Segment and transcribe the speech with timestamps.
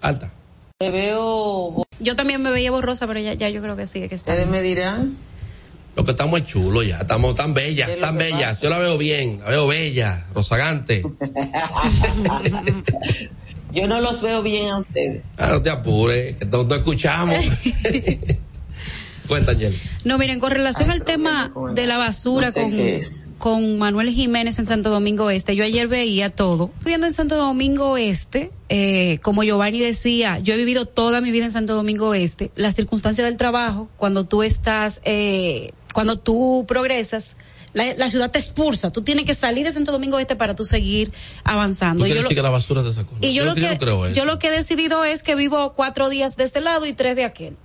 [0.00, 0.32] Alta.
[0.78, 1.84] Te veo.
[2.00, 4.32] Yo también me veía borrosa, pero ya, ya yo creo que sí, que está.
[4.32, 5.16] Ustedes me dirán.
[5.96, 8.60] Lo que estamos es chulo ya, estamos tan bellas, tan bellas.
[8.60, 11.02] Yo la veo bien, la veo bella, rozagante.
[13.72, 15.24] Yo no los veo bien a ustedes.
[15.36, 17.36] Ah, no te apures, que todos escuchamos.
[19.28, 19.52] Cuenta.
[20.04, 23.27] No, miren, con relación al tema de la basura No sé con, qué es.
[23.38, 26.70] Con Manuel Jiménez en Santo Domingo Este, yo ayer veía todo.
[26.80, 31.44] Viviendo en Santo Domingo Este, eh, como Giovanni decía, yo he vivido toda mi vida
[31.44, 32.50] en Santo Domingo Este.
[32.56, 37.32] Las circunstancias del trabajo, cuando tú estás, eh, cuando tú progresas,
[37.74, 38.90] la, la ciudad te expulsa.
[38.90, 42.06] Tú tienes que salir de Santo Domingo Este para tú seguir ¿Tú avanzando.
[42.06, 43.14] Y yo lo- que la basura te sacó?
[43.20, 45.74] y yo, lo yo que no creo yo lo que he decidido es que vivo
[45.74, 47.56] cuatro días de este lado y tres de aquel.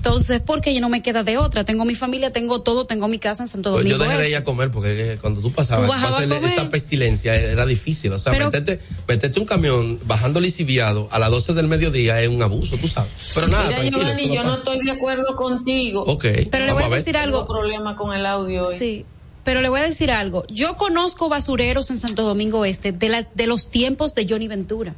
[0.00, 1.62] Entonces, porque yo no me queda de otra.
[1.64, 3.98] Tengo mi familia, tengo todo, tengo mi casa en Santo Pues Domingo.
[3.98, 4.30] yo dejé de Este.
[4.30, 6.52] ir a comer porque cuando tú pasabas, Tú bajabas pasarle a comer.
[6.54, 8.10] esa pestilencia era difícil.
[8.14, 12.30] O sea, Pero- meterte, meterte un camión bajando lisiviado a las 12 del mediodía es
[12.30, 13.12] un abuso, tú sabes.
[13.34, 13.98] Pero nada, Mira, tranquilo.
[13.98, 16.02] Giovanni, eso yo no estoy de acuerdo contigo.
[16.06, 17.46] Ok, Pero le voy a decir Tengo algo.
[17.46, 18.74] problema con el audio hoy.
[18.78, 19.04] Sí.
[19.44, 20.44] Pero le voy a decir algo.
[20.50, 24.94] Yo conozco basureros en Santo Domingo Este de, la, de los tiempos de Johnny Ventura.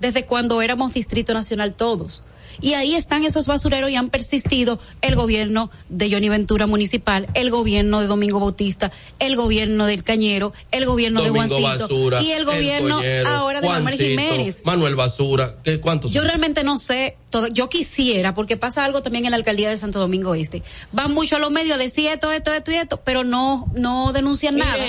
[0.00, 2.22] Desde cuando éramos Distrito Nacional todos.
[2.60, 7.50] Y ahí están esos basureros y han persistido el gobierno de Johnny Ventura Municipal, el
[7.50, 12.32] gobierno de Domingo Bautista, el gobierno del Cañero, el gobierno Domingo de Juancito Basura, y
[12.32, 14.62] el gobierno Coñero, ahora de Manuel Juancito, Jiménez.
[14.64, 16.10] Manuel Basura, ¿qué, ¿cuántos?
[16.10, 16.28] Yo son?
[16.28, 19.98] realmente no sé, todo, yo quisiera, porque pasa algo también en la alcaldía de Santo
[19.98, 20.62] Domingo Este.
[20.92, 24.12] Van mucho a los medios a decir esto, esto, esto y esto, pero no, no
[24.12, 24.84] denuncian nada.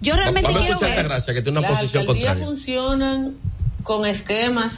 [0.00, 1.04] Yo realmente quiero ver.
[1.04, 2.46] Gracia, que tiene una las posición alcaldías contraria.
[2.46, 3.36] funcionan
[3.82, 4.74] con esquemas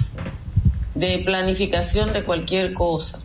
[0.98, 3.20] de planificación de cualquier cosa.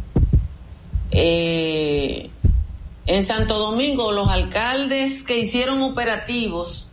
[1.09, 2.29] Eh,
[3.07, 6.87] en Santo Domingo, los alcaldes que hicieron operativos,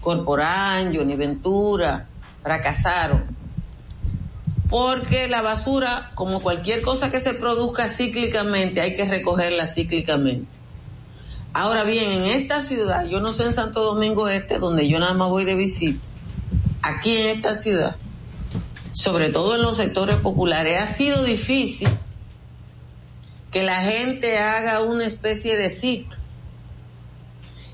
[0.00, 2.08] Corporán, Johnny Ventura,
[2.42, 3.26] fracasaron.
[4.68, 10.58] Porque la basura, como cualquier cosa que se produzca cíclicamente, hay que recogerla cíclicamente.
[11.52, 15.14] Ahora bien, en esta ciudad, yo no sé en Santo Domingo Este, donde yo nada
[15.14, 16.04] más voy de visita,
[16.82, 17.96] aquí en esta ciudad,
[18.92, 21.88] sobre todo en los sectores populares, ha sido difícil
[23.50, 26.16] que la gente haga una especie de ciclo.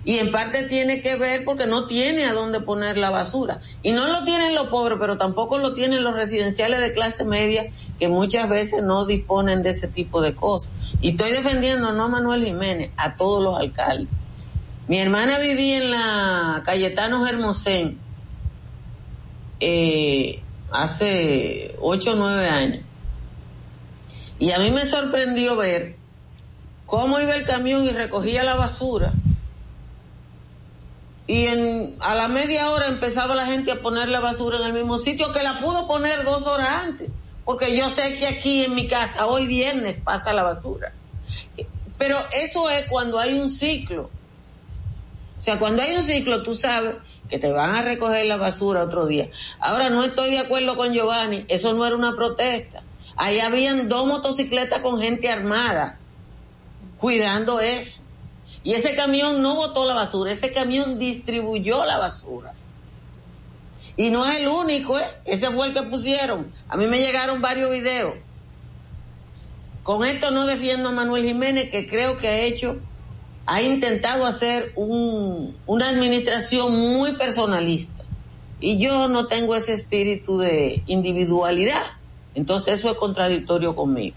[0.06, 3.60] Y en parte tiene que ver porque no tiene a dónde poner la basura.
[3.82, 7.70] Y no lo tienen los pobres, pero tampoco lo tienen los residenciales de clase media
[7.98, 10.72] que muchas veces no disponen de ese tipo de cosas.
[11.00, 14.08] Y estoy defendiendo no a Manuel Jiménez, a todos los alcaldes.
[14.88, 17.98] Mi hermana vivía en la Cayetano Hermosén
[19.60, 22.84] eh, hace ocho o nueve años.
[24.38, 25.96] Y a mí me sorprendió ver
[26.86, 29.12] cómo iba el camión y recogía la basura.
[31.26, 34.72] Y en, a la media hora empezaba la gente a poner la basura en el
[34.74, 37.08] mismo sitio que la pudo poner dos horas antes.
[37.44, 40.92] Porque yo sé que aquí en mi casa, hoy viernes, pasa la basura.
[41.96, 44.10] Pero eso es cuando hay un ciclo.
[45.38, 46.96] O sea, cuando hay un ciclo, tú sabes
[47.28, 49.28] que te van a recoger la basura otro día.
[49.60, 52.82] Ahora, no estoy de acuerdo con Giovanni, eso no era una protesta.
[53.16, 55.98] Ahí habían dos motocicletas con gente armada
[56.98, 58.02] cuidando eso.
[58.62, 62.54] Y ese camión no botó la basura, ese camión distribuyó la basura.
[63.96, 65.06] Y no es el único, ¿eh?
[65.24, 66.52] ese fue el que pusieron.
[66.68, 68.14] A mí me llegaron varios videos.
[69.82, 72.80] Con esto no defiendo a Manuel Jiménez, que creo que ha hecho,
[73.46, 78.02] ha intentado hacer un, una administración muy personalista.
[78.60, 81.82] Y yo no tengo ese espíritu de individualidad.
[82.34, 84.16] Entonces eso es contradictorio conmigo.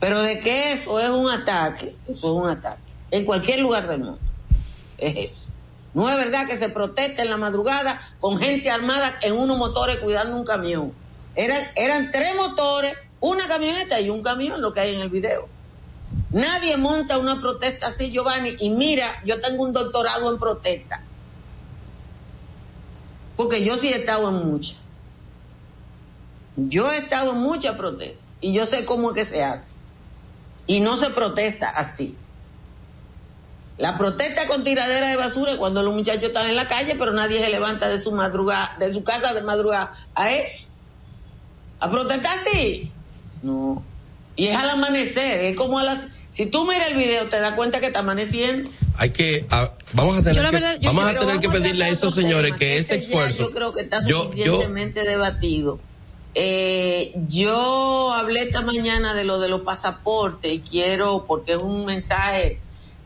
[0.00, 2.80] Pero de que eso es un ataque, eso es un ataque.
[3.10, 4.18] En cualquier lugar del mundo.
[4.98, 5.46] Es eso.
[5.94, 9.98] No es verdad que se protesta en la madrugada con gente armada en unos motores
[9.98, 10.92] cuidando un camión.
[11.34, 15.46] Eran, eran tres motores, una camioneta y un camión, lo que hay en el video.
[16.30, 21.02] Nadie monta una protesta así, Giovanni, y mira, yo tengo un doctorado en protesta.
[23.36, 24.78] Porque yo sí he estado en muchas.
[26.56, 29.70] Yo he estado en muchas protestas y yo sé cómo es que se hace.
[30.66, 32.16] Y no se protesta así.
[33.78, 37.12] La protesta con tiradera de basura es cuando los muchachos están en la calle, pero
[37.12, 40.68] nadie se levanta de su madrugada, de su casa de madrugada a eso.
[41.80, 42.92] A protestar sí.
[43.42, 43.82] No.
[44.36, 45.98] Y es al amanecer, es como a las
[46.32, 48.70] si tú miras el video te das cuenta que está amaneciendo.
[48.96, 52.54] Hay que, ah, vamos a tener que, vamos a tener que pedirle a esos señores
[52.58, 53.42] que ese esfuerzo.
[53.42, 55.78] Yo creo que está yo, yo, suficientemente debatido.
[56.34, 61.84] Eh, yo hablé esta mañana de lo de los pasaportes y quiero, porque es un
[61.84, 62.60] mensaje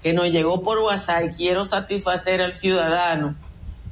[0.04, 3.34] que nos llegó por WhatsApp y quiero satisfacer al ciudadano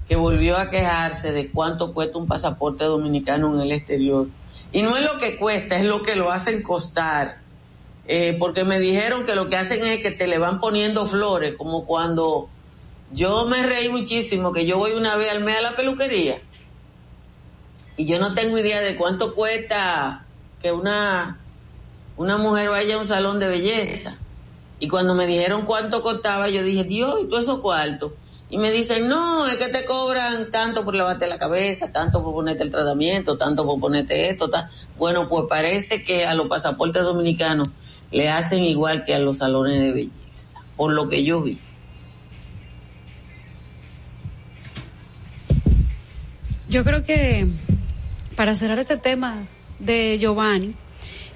[0.08, 4.28] que volvió a quejarse de cuánto cuesta un pasaporte dominicano en el exterior.
[4.74, 7.38] Y no es lo que cuesta, es lo que lo hacen costar.
[8.06, 11.56] Eh, porque me dijeron que lo que hacen es que te le van poniendo flores,
[11.56, 12.50] como cuando
[13.10, 16.38] yo me reí muchísimo, que yo voy una vez al mes a la peluquería
[17.96, 20.24] y yo no tengo idea de cuánto cuesta
[20.60, 21.38] que una,
[22.16, 24.16] una mujer vaya a un salón de belleza.
[24.80, 28.14] Y cuando me dijeron cuánto costaba, yo dije, Dios, ¿y todo eso cuarto?
[28.50, 32.34] Y me dicen, no, es que te cobran tanto por lavarte la cabeza, tanto por
[32.34, 34.48] ponerte el tratamiento, tanto por ponerte esto.
[34.96, 37.68] Bueno, pues parece que a los pasaportes dominicanos
[38.12, 41.58] le hacen igual que a los salones de belleza, por lo que yo vi.
[46.68, 47.46] Yo creo que
[48.36, 49.44] para cerrar ese tema
[49.78, 50.74] de Giovanni,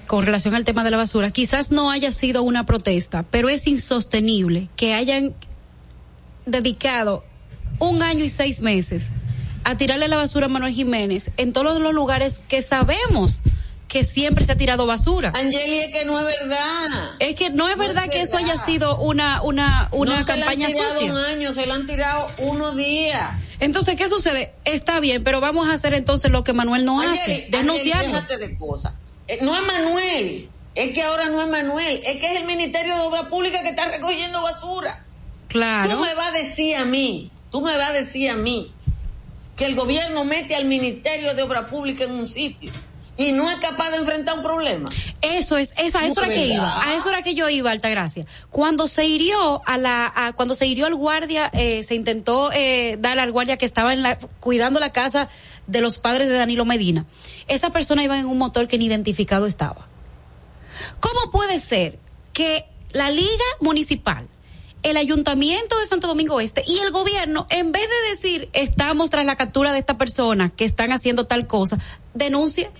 [0.07, 3.67] con relación al tema de la basura, quizás no haya sido una protesta, pero es
[3.67, 5.35] insostenible que hayan
[6.45, 7.23] dedicado
[7.79, 9.09] un año y seis meses
[9.63, 13.41] a tirarle la basura a Manuel Jiménez en todos los lugares que sabemos
[13.89, 15.33] que siempre se ha tirado basura.
[15.35, 17.11] Angeli, es que no es verdad.
[17.17, 20.99] Es que no es verdad que eso haya sido una una una campaña se han
[20.99, 23.31] tirado un año, se lo han tirado unos días.
[23.59, 24.53] Entonces, ¿qué sucede?
[24.63, 28.21] Está bien, pero vamos a hacer entonces lo que Manuel no hace, denunciarlo.
[28.21, 28.93] de cosas.
[29.27, 32.95] Eh, no es Manuel, es que ahora no es Manuel, es que es el Ministerio
[32.95, 35.03] de Obra Pública que está recogiendo basura.
[35.49, 35.89] Claro.
[35.89, 38.71] Tú me vas a decir a mí, tú me vas a decir a mí
[39.57, 42.71] que el gobierno mete al Ministerio de Obra Pública en un sitio
[43.17, 44.87] y no es capaz de enfrentar un problema.
[45.21, 48.25] Eso es, eso, a eso era que iba, a eso era que yo iba, Altagracia.
[48.49, 53.19] Cuando se hirió a la, cuando se hirió al guardia, eh, se intentó eh, dar
[53.19, 55.27] al guardia que estaba en la, cuidando la casa
[55.67, 57.05] de los padres de Danilo Medina.
[57.49, 59.89] Esa persona iba en un motor que ni identificado estaba.
[61.01, 61.99] ¿Cómo puede ser
[62.31, 64.29] que la liga municipal
[64.83, 69.25] el ayuntamiento de Santo Domingo Este y el gobierno, en vez de decir estamos tras
[69.25, 71.77] la captura de esta persona que están haciendo tal cosa,
[72.13, 72.71] denuncia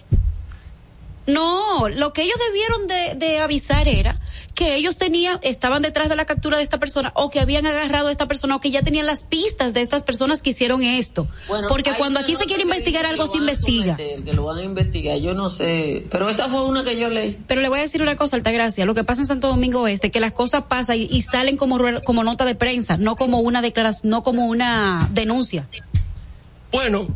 [1.34, 4.18] no, lo que ellos debieron de, de, avisar era
[4.56, 8.10] que ellos tenían, estaban detrás de la captura de esta persona o que habían agarrado
[8.10, 11.28] a esta persona o que ya tenían las pistas de estas personas que hicieron esto.
[11.68, 13.96] Porque cuando aquí se quiere investigar algo se investiga.
[13.96, 17.40] que lo van a investigar, yo no sé, pero esa fue una que yo leí.
[17.48, 20.12] Pero le voy a decir una cosa, Altagracia, lo que pasa en Santo Domingo Este,
[20.12, 23.62] que las cosas pasan y, y salen como, como nota de prensa, no como una
[23.62, 25.68] declaración, no como una denuncia.
[26.72, 27.08] Bueno,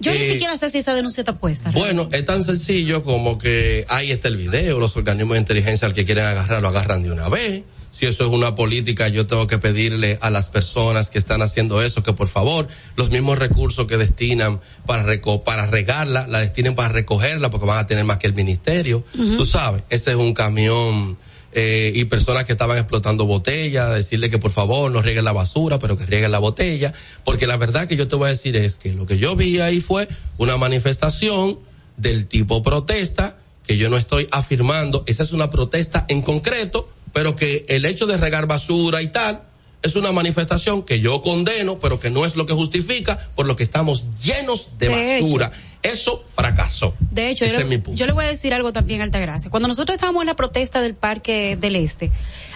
[0.00, 1.70] yo ni eh, siquiera sé si esa denuncia está puesta.
[1.70, 5.94] Bueno, es tan sencillo como que ahí está el video, los organismos de inteligencia al
[5.94, 7.62] que quieren agarrar lo agarran de una vez.
[7.92, 11.82] Si eso es una política, yo tengo que pedirle a las personas que están haciendo
[11.82, 16.74] eso que por favor los mismos recursos que destinan para reco para regarla, la destinen
[16.74, 19.04] para recogerla porque van a tener más que el ministerio.
[19.12, 21.16] Tú sabes, ese es un camión
[21.52, 25.78] eh, y personas que estaban explotando botellas, decirle que por favor no rieguen la basura,
[25.78, 26.92] pero que rieguen la botella,
[27.24, 29.60] porque la verdad que yo te voy a decir es que lo que yo vi
[29.60, 30.08] ahí fue
[30.38, 31.58] una manifestación
[31.96, 37.36] del tipo protesta, que yo no estoy afirmando, esa es una protesta en concreto, pero
[37.36, 39.42] que el hecho de regar basura y tal,
[39.82, 43.56] es una manifestación que yo condeno, pero que no es lo que justifica, por lo
[43.56, 44.88] que estamos llenos de,
[45.20, 45.52] basura.
[45.82, 46.94] Eso fracasó.
[47.10, 49.50] De hecho, yo, le, voy a decir algo también, Altagracia.
[49.50, 52.10] Cuando nosotros estábamos en la protesta del Parque del Este,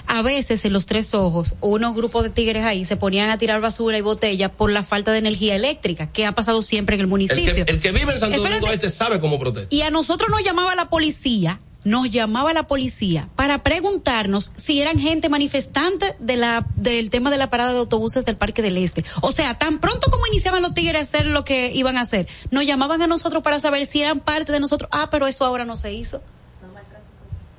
[0.06, 3.60] a veces en los tres ojos, unos grupos de tigres ahí se ponían a tirar
[3.62, 7.06] basura y botella por la falta de energía eléctrica, que ha pasado siempre en el
[7.06, 7.64] municipio.
[7.66, 9.74] El que, vive en Santo Domingo Este sabe cómo protesta.
[9.74, 14.98] Y a nosotros nos llamaba la policía nos llamaba la policía para preguntarnos si eran
[14.98, 19.04] gente manifestante de la, del tema de la parada de autobuses del Parque del Este.
[19.20, 22.26] O sea, tan pronto como iniciaban los tigres a hacer lo que iban a hacer,
[22.50, 24.88] nos llamaban a nosotros para saber si eran parte de nosotros.
[24.92, 26.22] Ah, pero eso ahora no se hizo.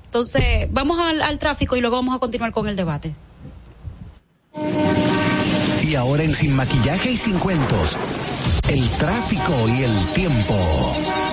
[0.06, 3.14] Entonces, vamos al, al tráfico y luego vamos a continuar con el debate.
[5.84, 7.98] Y ahora en Sin Maquillaje y Sin Cuentos,
[8.70, 11.25] el tráfico y el tiempo.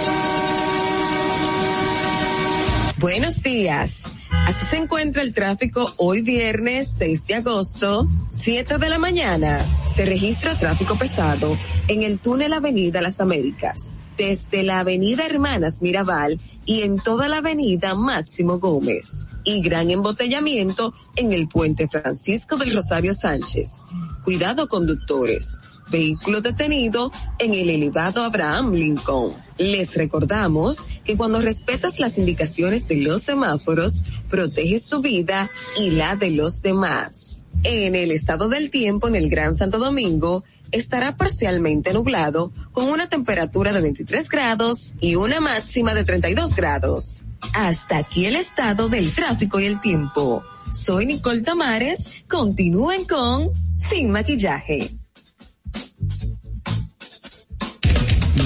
[3.03, 4.05] Buenos días.
[4.31, 9.59] Así se encuentra el tráfico hoy viernes 6 de agosto, 7 de la mañana.
[9.85, 16.39] Se registra tráfico pesado en el túnel Avenida Las Américas, desde la Avenida Hermanas Mirabal
[16.65, 19.27] y en toda la Avenida Máximo Gómez.
[19.43, 23.85] Y gran embotellamiento en el puente Francisco del Rosario Sánchez.
[24.23, 25.61] Cuidado conductores
[25.91, 29.35] vehículo detenido en el elevado Abraham Lincoln.
[29.59, 36.17] Les recordamos que cuando respetas las indicaciones de los semáforos, proteges tu vida y la
[36.17, 37.47] de los demás.
[37.65, 43.09] En el estado del tiempo en el Gran Santo Domingo, estará parcialmente nublado con una
[43.09, 47.25] temperatura de 23 grados y una máxima de 32 grados.
[47.55, 50.43] Hasta aquí el estado del tráfico y el tiempo.
[50.73, 52.25] Soy Nicole Tamares.
[52.27, 55.02] Continúen con Sin Maquillaje.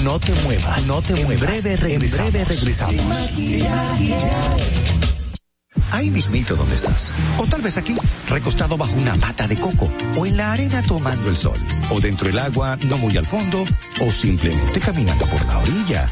[0.03, 1.61] No te muevas, no te muevas.
[1.61, 2.25] Breve regresamos.
[2.25, 3.37] En breve regresamos.
[5.91, 7.13] Ahí mismito donde estás.
[7.37, 7.95] O tal vez aquí,
[8.29, 9.89] recostado bajo una pata de coco.
[10.15, 11.57] O en la arena tomando el sol.
[11.89, 13.65] O dentro del agua, no muy al fondo.
[14.01, 16.11] O simplemente caminando por la orilla.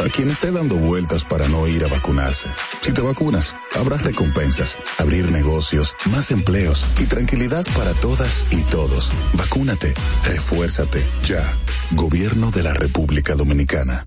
[0.00, 2.48] a quien esté dando vueltas para no ir a vacunarse.
[2.80, 9.12] Si te vacunas, habrá recompensas, abrir negocios, más empleos y tranquilidad para todas y todos.
[9.34, 11.54] Vacúnate, refuérzate, ya.
[11.92, 14.06] Gobierno de la República Dominicana.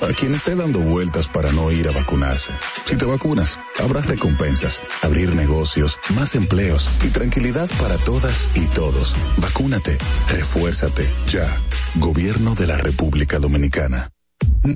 [0.00, 2.52] a quien esté dando vueltas para no ir a vacunarse.
[2.84, 9.16] Si te vacunas, habrá recompensas, abrir negocios, más empleos y tranquilidad para todas y todos.
[9.36, 11.60] Vacúnate, refuérzate, ya.
[11.96, 14.10] Gobierno de la República Dominicana.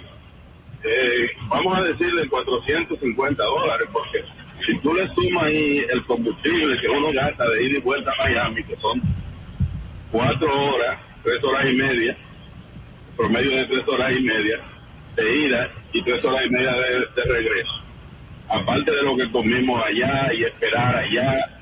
[0.83, 4.23] eh, vamos a decirle 450 dólares, porque
[4.65, 8.23] si tú le sumas ahí el combustible que uno gasta de ida y vuelta a
[8.23, 9.01] Miami, que son
[10.11, 12.17] cuatro horas, tres horas y media,
[13.15, 14.59] promedio de tres horas y media
[15.15, 17.85] de ida y tres horas y media de regreso.
[18.49, 21.54] Aparte de lo que comimos allá y esperar allá.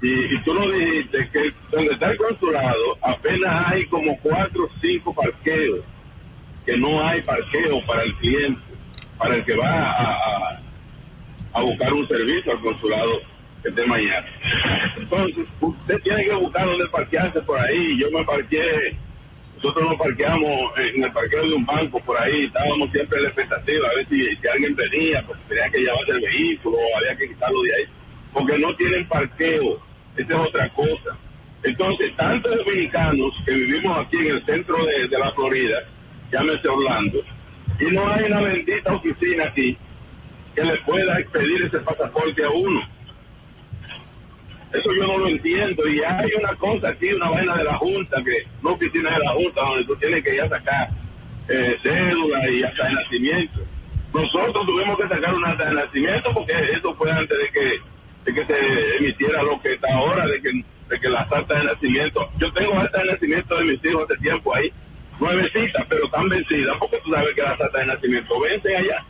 [0.00, 4.70] Y, y tú lo dijiste que donde está el consulado apenas hay como cuatro o
[4.80, 5.80] cinco parqueos,
[6.64, 8.60] que no hay parqueo para el cliente,
[9.18, 10.60] para el que va
[11.52, 13.20] a, buscar un servicio al consulado
[13.64, 14.28] de Miami.
[14.96, 17.98] Entonces, usted tiene que buscar dónde parquearse por ahí.
[17.98, 18.96] Yo me parqué,
[19.56, 23.28] nosotros nos parqueamos en el parqueo de un banco por ahí, estábamos siempre en la
[23.30, 27.16] expectativa a ver si, si alguien venía, porque tenía que llevarse el vehículo, o había
[27.16, 27.84] que quitarlo de ahí,
[28.32, 29.87] porque no tienen parqueo,
[30.18, 31.16] esa es otra cosa.
[31.62, 35.78] Entonces, tantos dominicanos que vivimos aquí en el centro de, de la Florida,
[36.30, 37.20] llámese Orlando,
[37.80, 39.76] y no hay una bendita oficina aquí
[40.54, 42.80] que le pueda expedir ese pasaporte a uno.
[44.72, 45.88] Eso yo no lo entiendo.
[45.88, 49.30] Y hay una cosa aquí, una vaina de la Junta, que no oficina de la
[49.30, 50.90] Junta, donde tú tienes que ir a sacar
[51.48, 53.60] eh, cédula y hasta de nacimiento.
[54.12, 57.80] Nosotros tuvimos que sacar acta de nacimiento porque eso fue antes de que,
[58.28, 60.50] de que se emitiera lo que está ahora, de que,
[60.88, 62.28] de que las actas de nacimiento.
[62.38, 64.70] Yo tengo acta de nacimiento de mis hijos hace tiempo ahí,
[65.18, 69.04] nuevecitas, pero están vencidas, porque tú sabes que las actas de nacimiento vencen allá.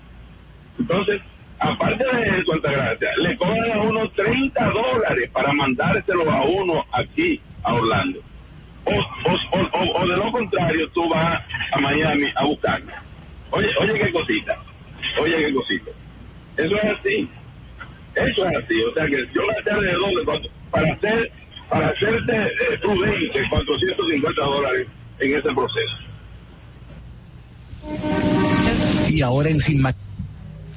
[0.79, 1.21] Entonces,
[1.59, 7.75] aparte de Altagracia, le cobran a uno 30 dólares para mandárselo a uno aquí, a
[7.75, 8.21] Orlando.
[8.85, 12.93] O, o, o, o de lo contrario, tú vas a Miami a buscarlo.
[13.51, 14.57] Oye, oye qué cosita,
[15.21, 15.91] oye qué cosita.
[16.57, 17.29] Eso es así.
[18.27, 18.83] Eso es así.
[18.83, 21.33] O sea que yo gasté alrededor de cuatro- para hacer,
[21.71, 24.87] para hacerte eh, prudente 450 dólares
[25.21, 25.99] en ese proceso.
[29.09, 29.83] Y ahora en Sin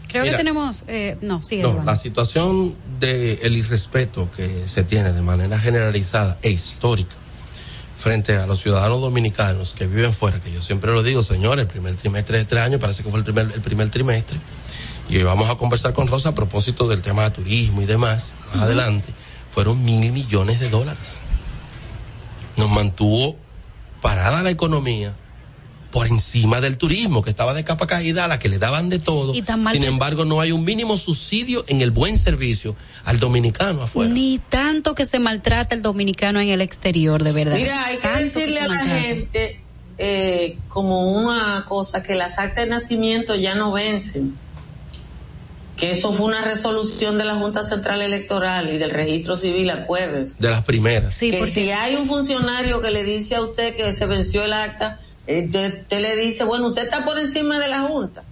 [0.08, 0.34] Creo Mira.
[0.34, 1.64] que tenemos, eh, no, sigue.
[1.64, 1.86] No, Iván.
[1.86, 7.16] la situación de el irrespeto que se tiene de manera generalizada e histórica
[7.98, 11.68] frente a los ciudadanos dominicanos que viven fuera, que yo siempre lo digo, señores, el
[11.68, 14.38] primer trimestre de este año parece que fue el primer, el primer trimestre,
[15.12, 18.34] y hoy vamos a conversar con Rosa a propósito del tema de turismo y demás,
[18.54, 19.10] más adelante,
[19.52, 21.20] fueron mil millones de dólares.
[22.56, 23.36] Nos mantuvo
[24.02, 25.14] parada la economía
[25.92, 29.00] por encima del turismo, que estaba de capa caída, a la que le daban de
[29.00, 29.36] todo.
[29.36, 32.78] Y tan mal Sin que- embargo, no hay un mínimo subsidio en el buen servicio
[33.04, 34.10] al dominicano afuera.
[34.10, 37.58] Ni tanto que se maltrata el dominicano en el exterior, de verdad.
[37.58, 39.60] Mira, hay que Tanto decirle a la gente
[39.98, 44.38] eh, como una cosa que las actas de nacimiento ya no vencen.
[45.82, 50.36] Que eso fue una resolución de la Junta Central Electoral y del Registro Civil, acuérdense.
[50.38, 51.16] De las primeras.
[51.16, 54.46] Sí, que porque si hay un funcionario que le dice a usted que se venció
[54.46, 58.24] el acta, usted, usted le dice, bueno, usted está por encima de la Junta.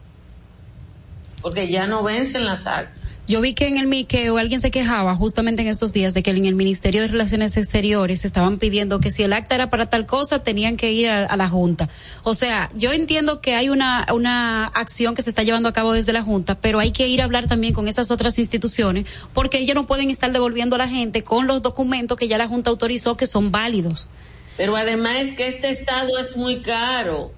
[1.41, 2.98] Porque ya no vencen las actas.
[3.29, 6.23] Yo vi que en el mi- que alguien se quejaba justamente en estos días de
[6.23, 9.87] que en el Ministerio de Relaciones Exteriores estaban pidiendo que si el acta era para
[9.87, 11.89] tal cosa tenían que ir a, la Junta.
[12.23, 15.93] O sea, yo entiendo que hay una una acción que se está llevando a cabo
[15.93, 19.59] desde la Junta, pero hay que ir a hablar también con esas otras instituciones porque
[19.59, 22.71] ellos no pueden estar devolviendo a la gente con los documentos que ya la Junta
[22.71, 24.09] autorizó que son válidos.
[24.57, 27.31] Pero además que este estado es muy caro.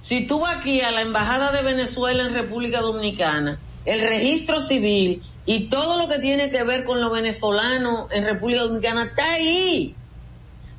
[0.00, 5.20] Si tú vas aquí a la Embajada de Venezuela en República Dominicana, el registro civil
[5.44, 9.94] y todo lo que tiene que ver con los venezolanos en República Dominicana está ahí.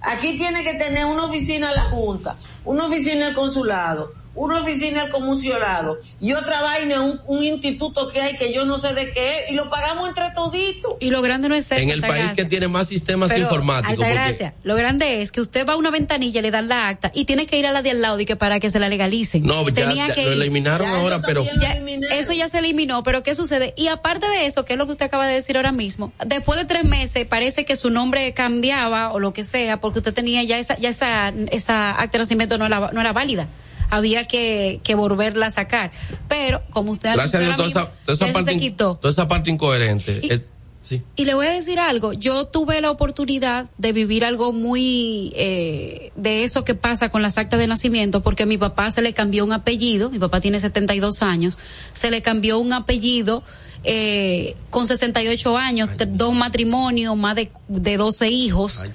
[0.02, 5.12] Aquí tiene que tener una oficina la Junta, una oficina el consulado, una oficina el
[5.12, 9.30] comisionado y otra vaina, un, un instituto que hay que yo no sé de qué
[9.45, 10.93] es y lo pagamos entre toditos.
[10.99, 13.95] Y lo grande no es eso, En el país que tiene más sistemas Pero, informáticos.
[13.97, 17.12] porque- Altagracia, lo grande es que usted va a una ventanilla, le dan la acta
[17.13, 18.89] y tiene que ir a la de al lado y que para que se la
[18.89, 19.43] legalicen.
[19.45, 21.45] No, ya, Tenía ya que lo eliminaron Ya, ahora, eso pero.
[21.62, 21.73] Ya,
[22.12, 23.73] eso ya se eliminó, pero ¿qué sucede?
[23.78, 26.58] Y aparte de eso, que es lo que usted acaba de decir ahora mismo, después
[26.58, 30.41] de tres meses parece que su nombre cambiaba o lo que sea, porque usted tenía
[30.43, 33.47] ya esa, ya esa, esa acta de nacimiento no era, no era válida.
[33.89, 35.91] Había que, que volverla a sacar.
[36.27, 37.73] Pero, como usted gracias a Dios, anunció
[38.05, 38.95] toda esa, toda parte, se quitó.
[38.95, 40.19] toda esa parte incoherente.
[40.23, 40.45] Y- eh,
[40.83, 41.01] sí.
[41.15, 46.11] Y le voy a decir algo, yo tuve la oportunidad de vivir algo muy eh,
[46.15, 49.13] de eso que pasa con las actas de nacimiento, porque a mi papá se le
[49.13, 51.59] cambió un apellido, mi papá tiene 72 años,
[51.93, 53.43] se le cambió un apellido
[53.83, 58.81] eh, con 68 años, Ay, dos matrimonios, más de, de 12 hijos.
[58.81, 58.91] Ay.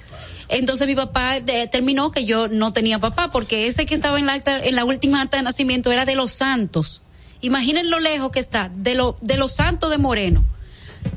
[0.49, 4.25] Entonces mi papá eh, terminó que yo no tenía papá, porque ese que estaba en
[4.25, 7.03] la acta, en la última acta de nacimiento era de los santos.
[7.41, 10.43] Imaginen lo lejos que está, de lo, de los santos de Moreno.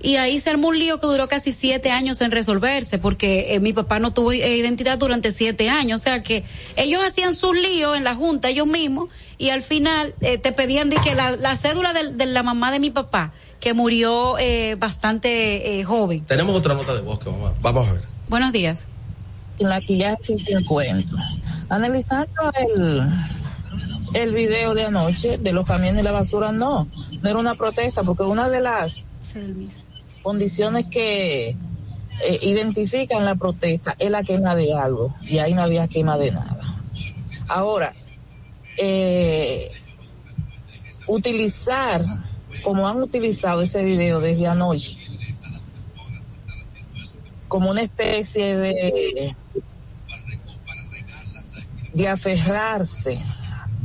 [0.00, 3.60] Y ahí se armó un lío que duró casi siete años en resolverse, porque eh,
[3.60, 6.00] mi papá no tuvo eh, identidad durante siete años.
[6.00, 6.44] O sea que
[6.76, 10.90] ellos hacían sus líos en la junta, ellos mismos, y al final eh, te pedían
[10.90, 14.76] de que la, la cédula de, de la mamá de mi papá, que murió eh,
[14.76, 16.24] bastante joven.
[16.26, 18.02] Tenemos otra nota de voz que a, vamos a ver.
[18.28, 18.86] Buenos días.
[19.62, 21.18] El maquillaje sí se encuentra.
[21.68, 23.02] Analizando el,
[24.14, 26.88] el video de anoche de los camiones de la basura, no,
[27.22, 29.08] no era una protesta, porque una de las
[30.22, 31.56] condiciones que
[32.24, 36.32] eh, identifican la protesta es la quema de algo, y ahí no había quema de
[36.32, 36.58] nada.
[37.48, 37.94] Ahora,
[38.78, 39.70] eh,
[41.06, 42.04] utilizar,
[42.62, 44.98] como han utilizado ese video desde anoche,
[47.52, 49.36] como una especie de
[51.92, 53.22] de aferrarse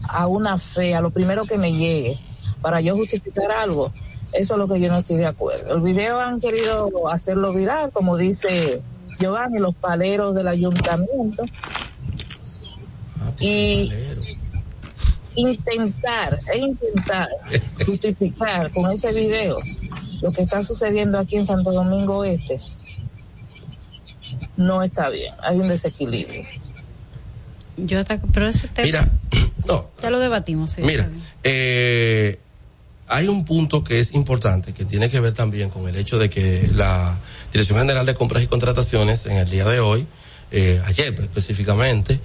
[0.08, 2.18] a una fe, a lo primero que me llegue,
[2.62, 3.92] para yo justificar algo,
[4.32, 5.76] eso es lo que yo no estoy de acuerdo.
[5.76, 8.82] El video han querido hacerlo viral, como dice
[9.20, 11.44] Giovanni, los paleros del ayuntamiento,
[13.42, 13.92] Y-
[15.36, 17.28] intentar, e intentar
[17.86, 19.58] justificar con ese video
[20.22, 22.60] lo que está sucediendo aquí en Santo Domingo Este,
[24.58, 25.34] no está bien.
[25.42, 26.44] Hay un desequilibrio.
[27.78, 29.10] Yo pero ese tema, Mira,
[29.68, 29.90] no.
[30.02, 30.72] Ya lo debatimos.
[30.72, 31.10] Sí, Mira,
[31.44, 32.40] eh,
[33.08, 36.30] hay un punto que es importante que tiene que ver también con el hecho de
[36.30, 37.18] que la
[37.52, 40.08] Dirección General de Compras y Contrataciones en el día de hoy,
[40.52, 42.20] eh, ayer específicamente,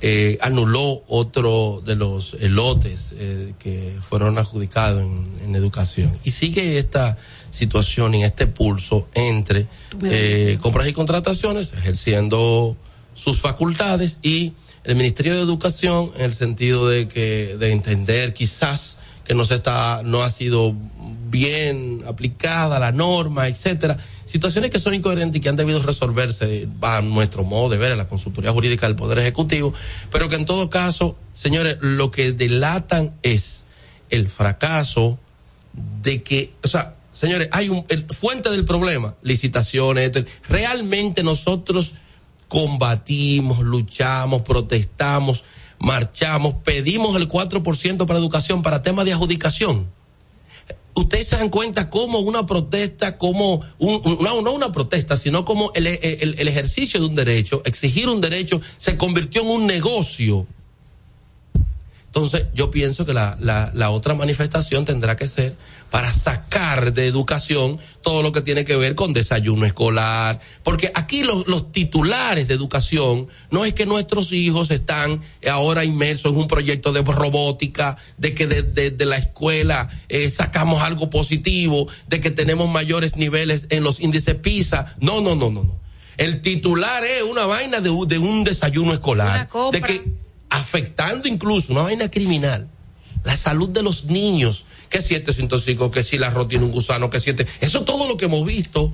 [0.00, 6.16] eh, anuló otro de los lotes eh, que fueron adjudicados en, en, educación.
[6.22, 7.16] Y sigue esta
[7.50, 9.66] situación y este pulso entre
[10.04, 12.76] eh, compras y contrataciones, ejerciendo
[13.14, 14.52] sus facultades y
[14.84, 19.56] el Ministerio de Educación en el sentido de que de entender quizás que no se
[19.56, 20.74] está no ha sido
[21.30, 23.98] bien aplicada la norma, etcétera.
[24.24, 27.98] Situaciones que son incoherentes y que han debido resolverse a nuestro modo de ver en
[27.98, 29.74] la consultoría jurídica del Poder Ejecutivo,
[30.10, 33.64] pero que en todo caso, señores, lo que delatan es
[34.10, 35.18] el fracaso
[36.02, 40.12] de que, o sea, señores, hay un fuente del problema, licitaciones,
[40.48, 41.94] realmente nosotros
[42.48, 45.44] combatimos, luchamos, protestamos,
[45.78, 49.88] marchamos, pedimos el 4% para educación para temas de adjudicación
[51.00, 55.70] ustedes se dan cuenta cómo una protesta, como un, no, no una protesta, sino como
[55.74, 60.46] el, ejercicio de un derecho, exigir un derecho, se convirtió en un negocio.
[62.18, 65.56] Entonces, yo pienso que la, la, la otra manifestación tendrá que ser
[65.88, 71.22] para sacar de educación todo lo que tiene que ver con desayuno escolar, porque aquí
[71.22, 76.48] los, los titulares de educación no es que nuestros hijos están ahora inmersos en un
[76.48, 82.32] proyecto de robótica, de que desde de, la escuela eh, sacamos algo positivo, de que
[82.32, 85.78] tenemos mayores niveles en los índices PISA, no, no, no, no, no.
[86.16, 91.82] El titular es una vaina de, de un desayuno escolar, de que afectando incluso una
[91.82, 92.68] vaina criminal,
[93.24, 96.72] la salud de los niños, que si este cinco, que si la arroz tiene un
[96.72, 98.92] gusano, que si este, eso todo lo que hemos visto.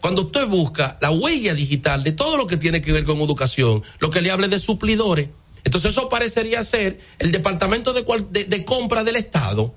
[0.00, 3.82] Cuando usted busca la huella digital de todo lo que tiene que ver con educación,
[3.98, 5.30] lo que le hable de suplidores,
[5.64, 9.74] entonces eso parecería ser el departamento de, de, de compra del Estado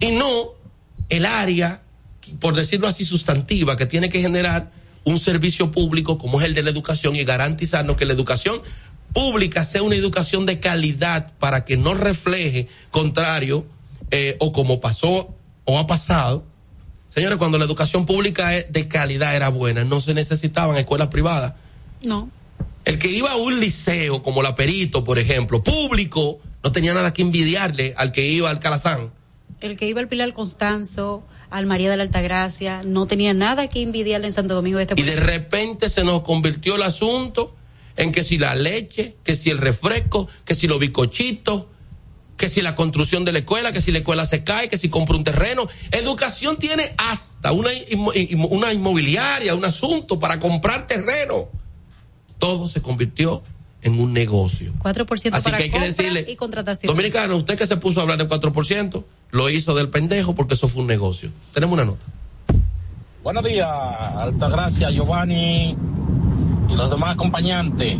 [0.00, 0.54] y no
[1.08, 1.82] el área,
[2.40, 4.72] por decirlo así, sustantiva, que tiene que generar
[5.04, 8.62] un servicio público como es el de la educación y garantizarnos que la educación
[9.12, 13.66] pública sea una educación de calidad para que no refleje contrario
[14.10, 16.44] eh, o como pasó o ha pasado.
[17.08, 21.54] Señores, cuando la educación pública de calidad era buena, no se necesitaban escuelas privadas.
[22.02, 22.30] No.
[22.84, 27.12] El que iba a un liceo como la Perito, por ejemplo, público, no tenía nada
[27.12, 29.12] que envidiarle al que iba al Calazán.
[29.60, 33.82] El que iba al Pilar Constanzo, al María de la Altagracia, no tenía nada que
[33.82, 37.54] envidiarle en Santo Domingo de este Y de repente se nos convirtió el asunto
[37.96, 41.66] en que si la leche, que si el refresco, que si los bicochitos,
[42.36, 44.88] que si la construcción de la escuela, que si la escuela se cae, que si
[44.88, 45.68] compra un terreno.
[45.92, 47.70] Educación tiene hasta una,
[48.50, 51.48] una inmobiliaria, un asunto para comprar terreno.
[52.38, 53.42] Todo se convirtió
[53.82, 54.72] en un negocio.
[54.78, 56.88] 4% Así para que hay que decirle, y contratación.
[56.88, 60.66] Dominicano, usted que se puso a hablar del 4%, lo hizo del pendejo porque eso
[60.66, 61.30] fue un negocio.
[61.52, 62.04] Tenemos una nota.
[63.22, 65.76] Buenos días, Altagracia, Giovanni
[66.72, 67.98] y los demás acompañantes.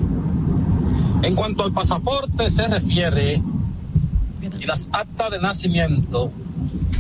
[1.22, 3.42] En cuanto al pasaporte se refiere
[4.58, 6.32] y las actas de nacimiento,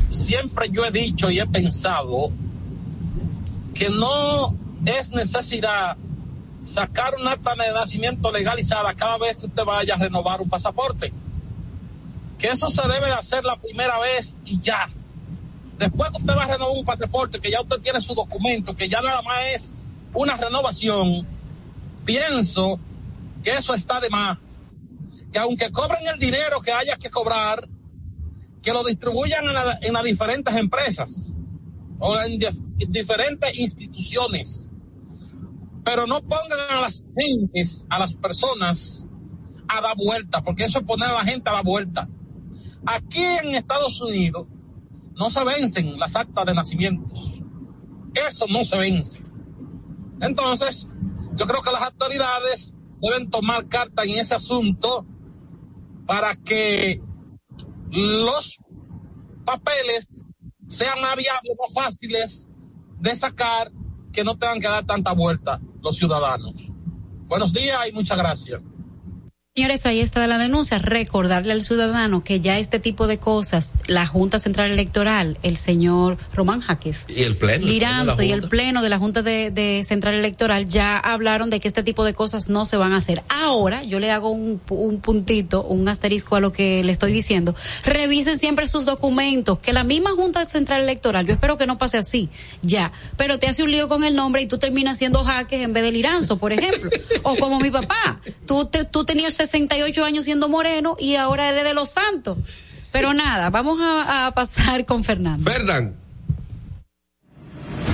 [0.08, 2.30] siempre yo he dicho y he pensado
[3.74, 4.54] que no
[4.84, 5.96] es necesidad
[6.62, 11.12] sacar un acta de nacimiento legalizada cada vez que usted vaya a renovar un pasaporte.
[12.38, 14.88] Que eso se debe hacer la primera vez y ya.
[15.78, 18.88] Después que usted va a renovar un pasaporte, que ya usted tiene su documento, que
[18.88, 19.74] ya nada más es
[20.14, 21.26] una renovación,
[22.04, 22.78] pienso
[23.42, 24.38] que eso está de más.
[25.32, 27.68] Que aunque cobren el dinero que haya que cobrar,
[28.62, 31.34] que lo distribuyan en, la, en las diferentes empresas
[31.98, 32.56] o en, dif
[32.88, 34.70] diferentes instituciones.
[35.84, 39.06] Pero no pongan a las gentes, a las personas,
[39.68, 42.08] a dar vuelta, porque eso es poner a la gente a dar vuelta.
[42.86, 44.46] Aquí en Estados Unidos
[45.14, 47.32] no se vencen las actas de nacimientos.
[48.14, 49.22] Eso no se vence.
[50.20, 50.88] Entonces,
[51.34, 55.06] yo creo que las autoridades deben tomar carta en ese asunto
[56.06, 57.00] para que
[57.90, 58.58] los
[59.44, 60.22] papeles
[60.66, 62.48] sean más viables, más fáciles
[62.98, 63.70] de sacar,
[64.12, 66.54] que no tengan que dar tanta vuelta los ciudadanos.
[67.26, 68.60] Buenos días y muchas gracias.
[69.54, 70.78] Señores, ahí está la denuncia.
[70.78, 76.16] Recordarle al ciudadano que ya este tipo de cosas, la Junta Central Electoral, el señor
[76.32, 77.66] Román Jaques, Y el pleno.
[77.66, 78.48] Liranzo el pleno y el.
[78.48, 82.14] Pleno de la Junta de, de Central Electoral ya hablaron de que este tipo de
[82.14, 83.22] cosas no se van a hacer.
[83.28, 87.54] Ahora, yo le hago un, un puntito, un asterisco a lo que le estoy diciendo.
[87.84, 91.98] Revisen siempre sus documentos, que la misma Junta Central Electoral, yo espero que no pase
[91.98, 92.30] así,
[92.62, 95.74] ya, pero te hace un lío con el nombre y tú terminas siendo Jaques en
[95.74, 96.88] vez de Liranzo, por ejemplo.
[97.22, 101.64] o como mi papá, tú, te, tú tenías 68 años siendo moreno y ahora eres
[101.64, 102.38] de los santos.
[102.92, 105.50] Pero nada, vamos a, a pasar con Fernando.
[105.50, 106.02] Fernán.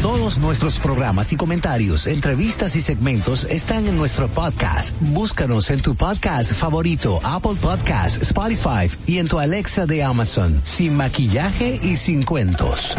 [0.03, 4.97] Todos nuestros programas y comentarios, entrevistas y segmentos están en nuestro podcast.
[5.01, 10.95] Búscanos en tu podcast favorito, Apple Podcast, Spotify y en tu Alexa de Amazon, sin
[10.95, 12.95] maquillaje y sin cuentos.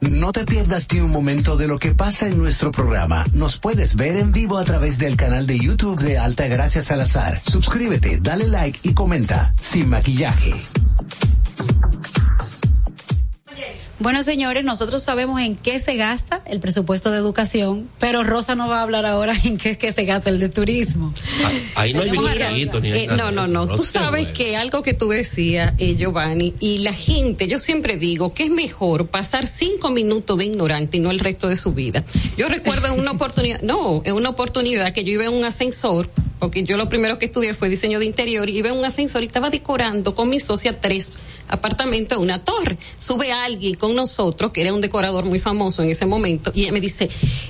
[0.00, 3.24] No te pierdas ni un momento de lo que pasa en nuestro programa.
[3.32, 7.40] Nos puedes ver en vivo a través del canal de YouTube de Alta Gracia Salazar.
[7.46, 9.54] Suscríbete, dale like y comenta.
[9.58, 10.54] Sin maquillaje.
[14.00, 18.66] Bueno, señores, nosotros sabemos en qué se gasta el presupuesto de educación, pero Rosa no
[18.66, 21.12] va a hablar ahora en qué es que se gasta el de turismo.
[21.74, 23.76] Ahí no hay ni hay Eh, nada no, no, no.
[23.76, 24.34] Tú sabes bueno.
[24.38, 28.50] que algo que tú decías, eh, Giovanni, y la gente, yo siempre digo que es
[28.50, 32.02] mejor pasar cinco minutos de ignorante y no el resto de su vida.
[32.38, 36.08] Yo recuerdo en una oportunidad, no, en una oportunidad que yo iba en un ascensor,
[36.40, 39.26] porque yo lo primero que estudié fue diseño de interior, y iba un ascensor y
[39.26, 41.12] estaba decorando con mi socia tres
[41.46, 42.78] apartamentos una torre.
[42.98, 46.72] Sube alguien con nosotros, que era un decorador muy famoso en ese momento, y ella
[46.72, 47.08] me dice,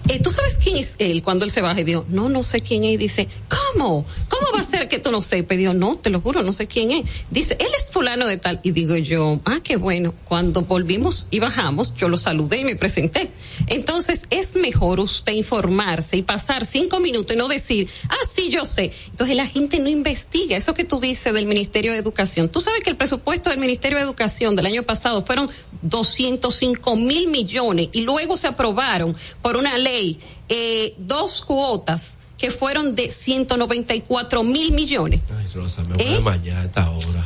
[0.08, 1.22] eh, ¿tú sabes quién es él?
[1.22, 4.04] Cuando él se baja y digo, no, no sé quién es, y dice, ¿cómo?
[4.28, 5.54] ¿Cómo va a ser que tú no sepas?
[5.54, 7.04] Y digo, no, te lo juro, no sé quién es.
[7.30, 8.60] Dice, él es fulano de tal.
[8.62, 10.14] Y digo yo, ah, qué bueno.
[10.24, 13.30] Cuando volvimos y bajamos, yo lo saludé y me presenté.
[13.66, 18.64] Entonces, es mejor usted informarse y pasar cinco minutos y no decir, ah, sí, yo
[18.64, 18.79] sé.
[18.84, 20.56] Entonces, la gente no investiga.
[20.56, 22.48] Eso que tú dices del Ministerio de Educación.
[22.48, 25.48] Tú sabes que el presupuesto del Ministerio de Educación del año pasado fueron
[25.82, 32.94] 205 mil millones y luego se aprobaron por una ley eh, dos cuotas que fueron
[32.94, 35.20] de 194 mil millones.
[35.36, 36.08] Ay, Rosa, me voy ¿Eh?
[36.08, 37.19] a desmayar a esta hora.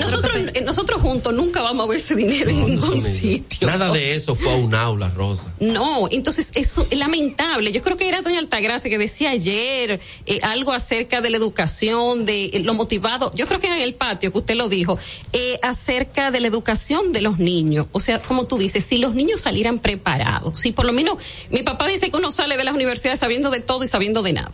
[0.00, 3.66] Nosotros, eh, nosotros juntos nunca vamos a ver ese dinero en ningún sitio.
[3.66, 5.44] Nada de eso fue a un aula, Rosa.
[5.60, 7.72] No, entonces eso es lamentable.
[7.72, 12.24] Yo creo que era doña Altagracia que decía ayer eh, algo acerca de la educación,
[12.24, 13.32] de eh, lo motivado.
[13.34, 14.98] Yo creo que era en el patio que usted lo dijo,
[15.32, 17.86] eh, acerca de la educación de los niños.
[17.92, 21.16] O sea, como tú dices, si los niños salieran preparados, si por lo menos
[21.50, 24.32] mi papá dice que uno sale de las universidades sabiendo de todo y sabiendo de
[24.32, 24.52] nada.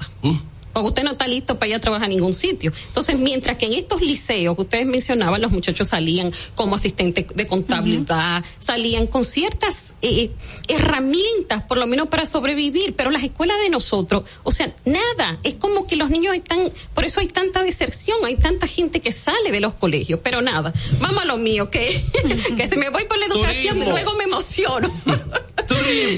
[0.73, 2.73] Porque usted no está listo para ir a trabajar a ningún sitio.
[2.87, 7.47] Entonces, mientras que en estos liceos que ustedes mencionaban, los muchachos salían como asistentes de
[7.47, 10.31] contabilidad, salían con ciertas eh,
[10.69, 15.55] herramientas, por lo menos para sobrevivir, pero las escuelas de nosotros, o sea, nada, es
[15.55, 19.51] como que los niños están, por eso hay tanta deserción, hay tanta gente que sale
[19.51, 22.05] de los colegios, pero nada, vamos a lo mío, que,
[22.57, 24.91] que se me voy por la educación y luego me emociono.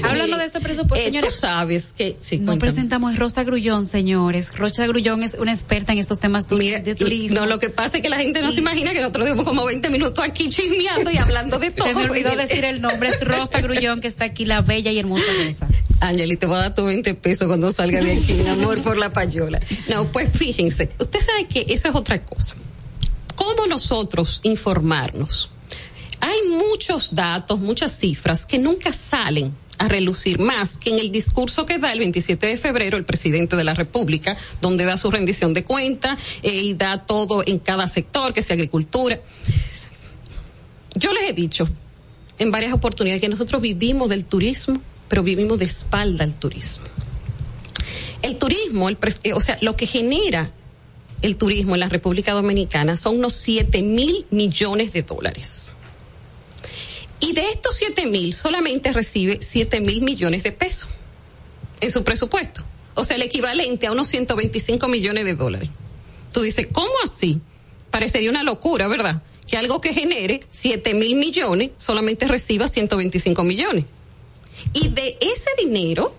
[0.03, 1.33] Hablando de ese presupuesto, Eh, señores.
[1.33, 4.40] Tú sabes que, sí, No presentamos a Rosa Grullón, señores.
[4.55, 7.39] Rosa Grullón es una experta en estos temas de turismo.
[7.39, 9.65] No, lo que pasa es que la gente no se imagina que nosotros tenemos como
[9.65, 11.87] 20 minutos aquí chismeando y hablando de todo.
[11.87, 14.99] Se me olvidó decir el nombre, es Rosa Grullón, que está aquí, la bella y
[14.99, 15.67] hermosa Rosa.
[15.99, 18.81] Ángel, y te voy a dar tu 20 pesos cuando salga de aquí, mi amor,
[18.81, 19.59] por la payola.
[19.89, 22.55] No, pues fíjense, usted sabe que eso es otra cosa.
[23.35, 25.51] ¿Cómo nosotros informarnos?
[26.19, 31.65] Hay muchos datos, muchas cifras que nunca salen a relucir más que en el discurso
[31.65, 35.55] que da el 27 de febrero el presidente de la República, donde da su rendición
[35.55, 39.19] de cuenta eh, y da todo en cada sector, que sea agricultura.
[40.95, 41.67] Yo les he dicho
[42.37, 46.85] en varias oportunidades que nosotros vivimos del turismo, pero vivimos de espalda al turismo.
[48.21, 50.51] El turismo, el eh, o sea, lo que genera
[51.23, 55.73] el turismo en la República Dominicana son unos 7 mil millones de dólares.
[57.21, 60.89] Y de estos 7 mil solamente recibe 7 mil millones de pesos
[61.79, 62.63] en su presupuesto.
[62.95, 65.69] O sea, el equivalente a unos 125 millones de dólares.
[66.33, 67.39] Tú dices, ¿cómo así?
[67.89, 69.21] Parecería una locura, ¿verdad?
[69.47, 73.85] Que algo que genere 7 mil millones solamente reciba 125 millones.
[74.73, 76.15] Y de ese dinero,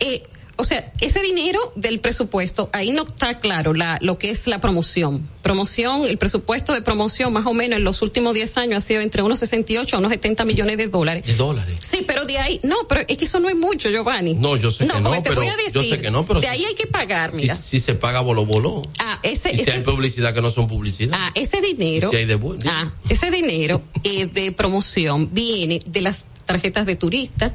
[0.00, 0.22] eh,
[0.62, 4.60] o sea, ese dinero del presupuesto, ahí no está claro la, lo que es la
[4.60, 5.28] promoción.
[5.42, 9.00] Promoción, el presupuesto de promoción más o menos en los últimos 10 años ha sido
[9.00, 11.26] entre unos 68 a unos 70 millones de dólares.
[11.26, 11.78] De dólares.
[11.82, 14.34] Sí, pero de ahí, no, pero es que eso no es mucho, Giovanni.
[14.34, 16.40] No, yo sé que no, te pero voy a yo decir, sé que no, pero
[16.40, 17.56] de si- ahí hay que pagar, Si, mira.
[17.56, 18.82] si se paga bolo bolo.
[19.00, 21.18] Ah, ese, Y si ese- hay publicidad que no son publicidad.
[21.20, 22.08] Ah, ese dinero.
[22.08, 27.52] Si hay de ah, ese dinero eh, de promoción viene de las tarjetas de turista,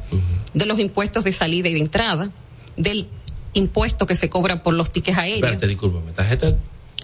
[0.54, 2.32] de los impuestos de salida y de entrada,
[2.78, 3.08] del
[3.54, 5.38] impuesto que se cobra por los tickets aéreos.
[5.44, 6.12] Espérate, discúlpame.
[6.12, 6.56] Tarjeta.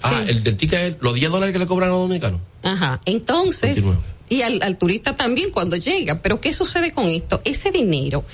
[0.02, 2.42] Ah, el del ticket, los 10 dólares que le cobran a los dominicanos.
[2.62, 3.00] Ajá.
[3.06, 4.04] Entonces, Continúa.
[4.30, 6.22] y al, al turista también cuando llega.
[6.22, 7.42] Pero ¿qué sucede con esto?
[7.46, 8.26] Ese dinero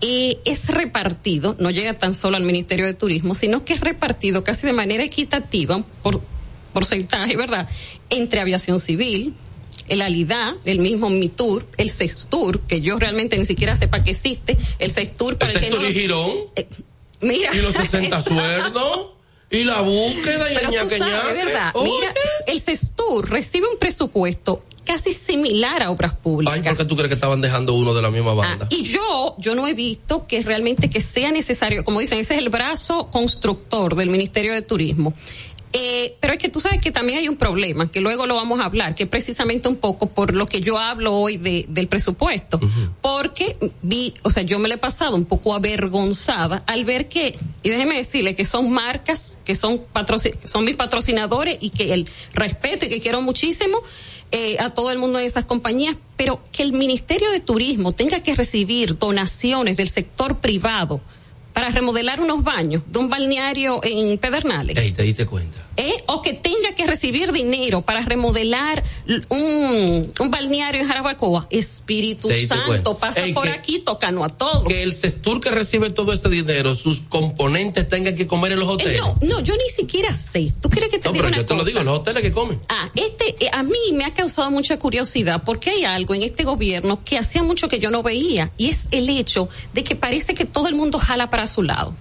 [0.00, 4.44] eh, es repartido, no llega tan solo al Ministerio de Turismo, sino que es repartido
[4.44, 6.20] casi de manera equitativa por
[6.72, 7.68] porcentaje, ¿verdad?
[8.10, 9.34] Entre aviación civil,
[9.88, 14.56] el ALIDA, el mismo MITUR, el SESTUR, que yo realmente ni siquiera sepa que existe,
[14.78, 16.30] el SESTUR para El el que no y girón.
[16.56, 16.66] Eh,
[17.20, 17.54] mira.
[17.54, 18.34] Y los 60 Exacto.
[18.34, 19.06] sueldos.
[19.48, 21.44] Y la búsqueda y el ñaque sabes, ñaque.
[21.44, 21.70] ¿verdad?
[21.74, 21.90] Oye.
[21.90, 22.12] Mira,
[22.48, 26.56] el CESTUR recibe un presupuesto casi similar a obras públicas.
[26.56, 28.66] Ay, ¿por qué tú crees que estaban dejando uno de la misma banda?
[28.66, 32.34] Ah, y yo, yo no he visto que realmente que sea necesario, como dicen, ese
[32.34, 35.14] es el brazo constructor del Ministerio de Turismo.
[35.78, 38.60] Eh, pero es que tú sabes que también hay un problema, que luego lo vamos
[38.60, 42.58] a hablar, que precisamente un poco por lo que yo hablo hoy de, del presupuesto.
[43.02, 47.36] Porque vi, o sea, yo me lo he pasado un poco avergonzada al ver que,
[47.62, 51.92] y déjeme decirle que son marcas, que son, patroci- que son mis patrocinadores y que
[51.92, 53.82] el respeto y que quiero muchísimo,
[54.32, 58.20] eh, a todo el mundo de esas compañías, pero que el Ministerio de Turismo tenga
[58.20, 61.00] que recibir donaciones del sector privado
[61.52, 64.76] para remodelar unos baños de un balneario en Pedernales.
[64.76, 65.65] Ey, te diste cuenta.
[65.76, 66.02] ¿Eh?
[66.06, 68.82] o que tenga que recibir dinero para remodelar
[69.28, 71.46] un, un balneario en Jarabacoa.
[71.50, 72.94] Espíritu Santo, cuenta.
[72.96, 74.66] pasa Ey, por que- aquí, tócanos a todos.
[74.68, 78.68] Que el Cestur que recibe todo ese dinero, sus componentes tengan que comer en los
[78.68, 79.00] Eh, hoteles.
[79.00, 80.52] no, no, yo ni siquiera sé.
[80.60, 82.32] ¿Tú quieres que te No, diga pero una yo te lo digo, los hoteles que
[82.32, 82.60] comen.
[82.68, 86.44] Ah, este, eh, a mí me ha causado mucha curiosidad porque hay algo en este
[86.44, 90.34] gobierno que hacía mucho que yo no veía y es el hecho de que parece
[90.34, 91.94] que todo el mundo jala para su lado.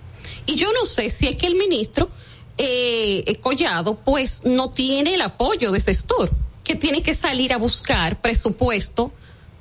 [0.46, 2.10] Y yo no sé si es que el ministro
[2.58, 6.32] eh, Collado pues no tiene el apoyo de Sestur,
[6.64, 9.12] que tiene que salir a buscar presupuesto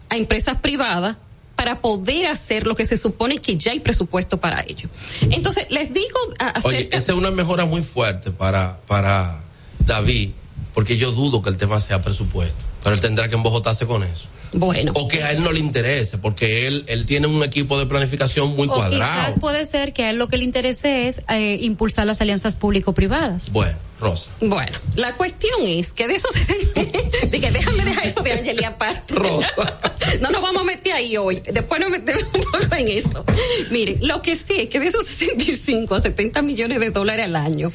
[0.09, 1.17] a empresas privadas
[1.57, 4.89] para poder hacer lo que se supone que ya hay presupuesto para ello.
[5.31, 6.19] Entonces, les digo
[6.65, 9.45] Oye, esa es una mejora muy fuerte para, para
[9.79, 10.31] David,
[10.73, 14.29] porque yo dudo que el tema sea presupuesto, pero él tendrá que embojotarse con eso.
[14.55, 14.93] Bueno.
[14.95, 18.55] O que a él no le interese, porque él, él tiene un equipo de planificación
[18.57, 19.35] muy O quizás cuadrado.
[19.37, 23.51] puede ser que a él lo que le interese es eh, impulsar las alianzas público-privadas.
[23.53, 24.31] Bueno, Rosa.
[24.41, 26.55] Bueno, la cuestión es que de eso se...
[27.27, 29.15] de que déjame dejar eso de Angeli aparte.
[29.15, 29.81] Rosa.
[30.21, 31.41] no nos vamos a meter ahí hoy.
[31.53, 33.25] Después nos metemos un poco en eso.
[33.71, 37.37] Miren, lo que sí es que de esos 65 a 70 millones de dólares al
[37.37, 37.73] año,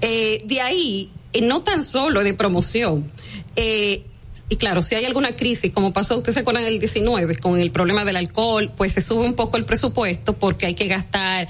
[0.00, 3.10] eh, de ahí, eh, no tan solo de promoción,
[3.56, 4.02] eh,
[4.48, 7.58] y claro, si hay alguna crisis, como pasó, ustedes se acuerdan en el 19, con
[7.58, 11.48] el problema del alcohol, pues se sube un poco el presupuesto porque hay que gastar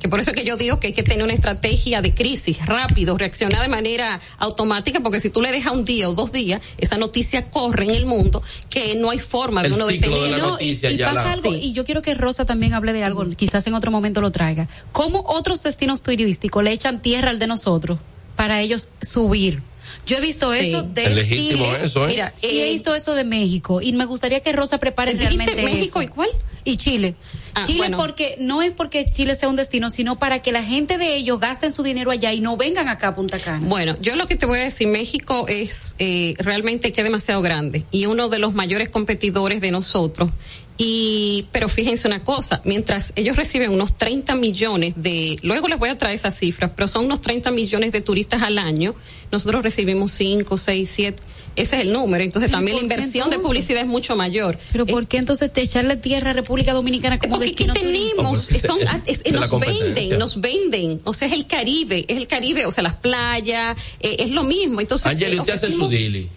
[0.00, 2.64] que por eso es que yo digo que hay que tener una estrategia de crisis
[2.66, 6.62] rápido, reaccionar de manera automática, porque si tú le dejas un día o dos días,
[6.78, 10.14] esa noticia corre en el mundo que no hay forma de El uno ciclo de
[10.14, 10.38] detener.
[10.38, 11.58] la No, noticia y, pasa la- algo, Sí.
[11.60, 14.68] y yo quiero que Rosa también hable de algo, quizás en otro momento lo traiga.
[14.92, 17.98] ¿Cómo otros destinos turísticos le echan tierra al de nosotros
[18.36, 19.64] para ellos subir?
[20.06, 20.58] Yo he visto Sí.
[20.68, 22.08] eso de Es legítimo Chile eso, ¿eh?
[22.08, 25.34] Mira, y he eh, visto eso de México y me gustaría que Rosa prepare ¿Dijiste
[25.36, 26.02] realmente México eso.
[26.02, 26.28] y cuál?
[26.64, 27.14] Y Chile.
[27.54, 27.96] Ah, Chile bueno.
[27.98, 31.40] porque no es porque Chile sea un destino, sino para que la gente de ellos
[31.40, 33.66] gasten su dinero allá y no vengan acá a Punta Cana.
[33.66, 37.40] Bueno, yo lo que te voy a decir, México es eh, realmente que es demasiado
[37.40, 40.30] grande y uno de los mayores competidores de nosotros.
[40.80, 45.88] Y, pero fíjense una cosa, mientras ellos reciben unos 30 millones de, luego les voy
[45.88, 48.94] a traer esas cifras, pero son unos 30 millones de turistas al año,
[49.32, 51.22] nosotros recibimos 5, 6, 7,
[51.56, 52.22] ese es el número.
[52.22, 54.56] Entonces ¿Pero también la qué inversión de publicidad es mucho mayor.
[54.70, 57.74] Pero Eh, ¿por qué entonces te echarle tierra a República Dominicana como porque ¿qué destino
[57.74, 58.16] turístico?
[58.16, 58.44] tenemos?
[58.44, 61.00] Porque Son, es- nos venden, nos venden.
[61.02, 64.44] O sea, es el Caribe, es el Caribe, o sea, las playas, eh, es lo
[64.44, 64.80] mismo.
[64.80, 66.28] Entonces, Angeli, eh, usted hace su dili.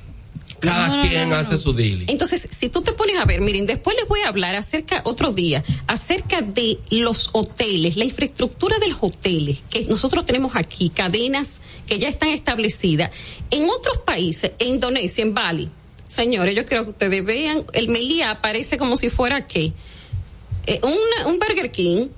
[0.62, 2.06] Cada No, no, quien no, hace su dili.
[2.08, 5.34] Entonces, si tú te pones a ver, miren, después les voy a hablar acerca, otro
[5.34, 11.62] día, acerca de los hoteles, la infraestructura de los hoteles que nosotros tenemos aquí, cadenas
[11.88, 13.12] que ya están establecidas.
[13.50, 15.70] En otros países, en Indonesia, en Bali,
[16.08, 19.74] señores, yo quiero que ustedes vean, el Melía aparece como si fuera qué,
[20.68, 22.10] Eh, un Burger King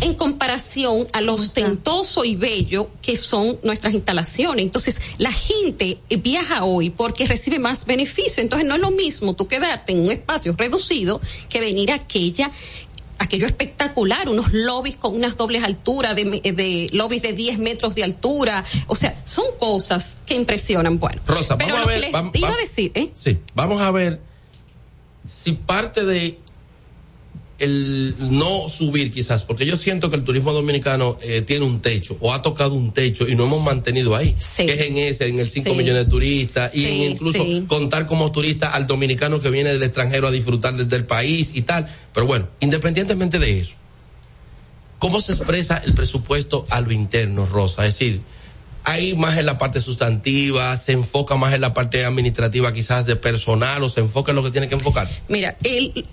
[0.00, 4.64] en comparación a lo ostentoso y bello que son nuestras instalaciones.
[4.64, 8.42] Entonces, la gente viaja hoy porque recibe más beneficio.
[8.42, 12.50] Entonces, no es lo mismo tú quedarte en un espacio reducido que venir a aquella
[13.20, 18.64] aquello espectacular, unos lobbies con unas dobles alturas, de, lobbies de 10 metros de altura,
[18.86, 21.00] o sea, son cosas que impresionan.
[21.00, 23.10] Bueno, Rosa, pero vamos lo a que ver, les vam- iba a decir, ¿eh?
[23.16, 24.20] Sí, vamos a ver
[25.26, 26.38] si parte de
[27.58, 32.16] el no subir quizás, porque yo siento que el turismo dominicano eh, tiene un techo
[32.20, 34.64] o ha tocado un techo y no hemos mantenido ahí, Sí.
[34.66, 35.76] que es en ese, en el 5 Sí.
[35.76, 40.28] millones de turistas y Sí, incluso contar como turista al dominicano que viene del extranjero
[40.28, 41.88] a disfrutar desde el país y tal.
[42.14, 43.74] Pero bueno, independientemente de eso,
[44.98, 47.86] ¿cómo se expresa el presupuesto a lo interno, Rosa?
[47.86, 48.20] Es decir,
[48.84, 53.16] hay más en la parte sustantiva, se enfoca más en la parte administrativa quizás de
[53.16, 55.22] personal o se enfoca en lo que tiene que enfocarse.
[55.28, 56.06] Mira, el,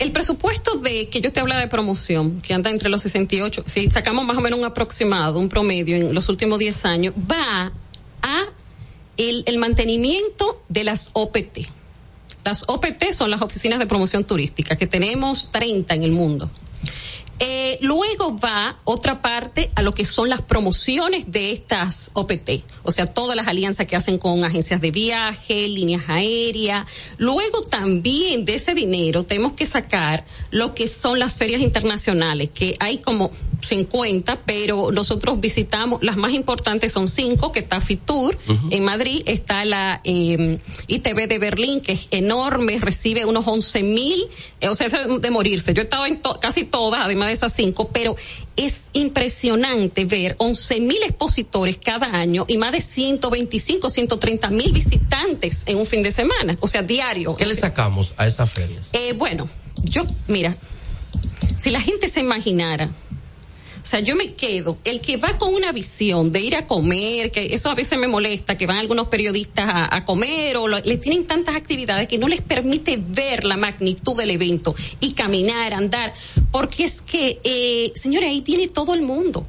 [0.00, 3.90] el presupuesto de que yo te hablaba de promoción, que anda entre los 68, si
[3.90, 7.70] sacamos más o menos un aproximado, un promedio en los últimos 10 años, va
[8.22, 8.46] a
[9.18, 11.68] el, el mantenimiento de las OPT.
[12.44, 16.50] Las OPT son las oficinas de promoción turística, que tenemos 30 en el mundo.
[17.42, 22.92] Eh, luego va otra parte a lo que son las promociones de estas OPT, o
[22.92, 26.86] sea, todas las alianzas que hacen con agencias de viaje, líneas aéreas.
[27.16, 32.76] Luego también de ese dinero tenemos que sacar lo que son las ferias internacionales, que
[32.78, 33.30] hay como
[33.60, 38.36] 50, pero nosotros visitamos, las más importantes son cinco, que está Fitur
[38.70, 44.26] en Madrid, está la eh, ITV de Berlín, que es enorme, recibe unos 11 mil,
[44.60, 45.72] eh, o sea, eso de morirse.
[45.74, 48.16] Yo he estado en to- casi todas, además de esas cinco, pero
[48.56, 55.62] es impresionante ver 11 mil expositores cada año y más de 125, 130 mil visitantes
[55.66, 57.36] en un fin de semana, o sea, diario.
[57.36, 58.86] ¿Qué le sacamos a esas ferias?
[58.92, 59.48] Eh, bueno,
[59.84, 60.56] yo, mira,
[61.58, 62.90] si la gente se imaginara,
[63.90, 67.46] sea, yo me quedo, el que va con una visión de ir a comer, que
[67.54, 70.96] eso a veces me molesta, que van algunos periodistas a, a comer o lo- le
[70.98, 76.14] tienen tantas actividades que no les permite ver la magnitud del evento y caminar, andar,
[76.52, 79.46] porque es que, eh, señores, ahí viene todo el mundo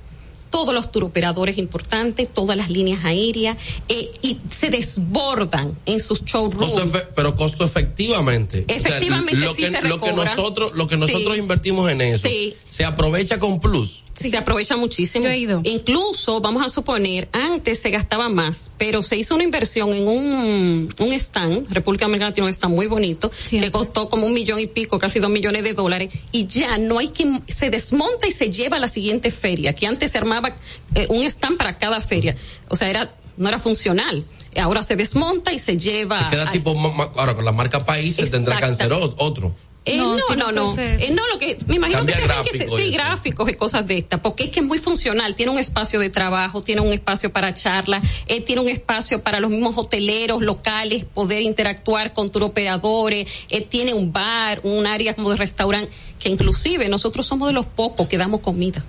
[0.50, 3.56] todos los turoperadores importantes, todas las líneas aéreas,
[3.88, 6.74] eh, y se desbordan en sus showrooms.
[6.74, 8.66] Costo pero costo efectivamente.
[8.68, 11.40] Efectivamente, lo sí que, se lo que nosotros, lo que nosotros Sí.
[11.40, 12.54] invertimos en eso, Sí.
[12.68, 14.01] se aprovecha con plus.
[14.14, 15.26] Se aprovecha muchísimo.
[15.64, 20.94] Incluso, vamos a suponer, antes se gastaba más, pero se hizo una inversión en un,
[21.00, 24.68] un stand, República Dominicana tiene un stand muy bonito, que costó como un millón y
[24.68, 28.52] pico, casi dos millones de dólares, y ya no hay que, se desmonta y se
[28.52, 30.56] lleva a la siguiente feria, que antes se armaba
[30.96, 32.36] eh, un stand para cada feria.
[32.70, 34.26] O sea, era, no era funcional.
[34.62, 36.30] Ahora se desmonta y se lleva.
[36.30, 38.78] Queda al- tipo, ma- ma- ahora con la marca países tendrá Exacto.
[38.90, 39.56] cáncer otro.
[39.84, 40.76] Eh, No, no, si no, no.
[40.78, 43.54] Eh, lo que me imagino Cambia que, tendrá que gráficos ser- y sí, gráficos y
[43.56, 45.34] cosas de estas, porque es que es muy funcional.
[45.34, 49.40] Tiene un espacio de trabajo, tiene un espacio para charlas, eh, tiene un espacio para
[49.40, 55.32] los mismos hoteleros locales poder interactuar con turoperadores, eh, tiene un bar, un área como
[55.32, 58.86] de restaurante, que inclusive nosotros somos de los pocos que damos comida.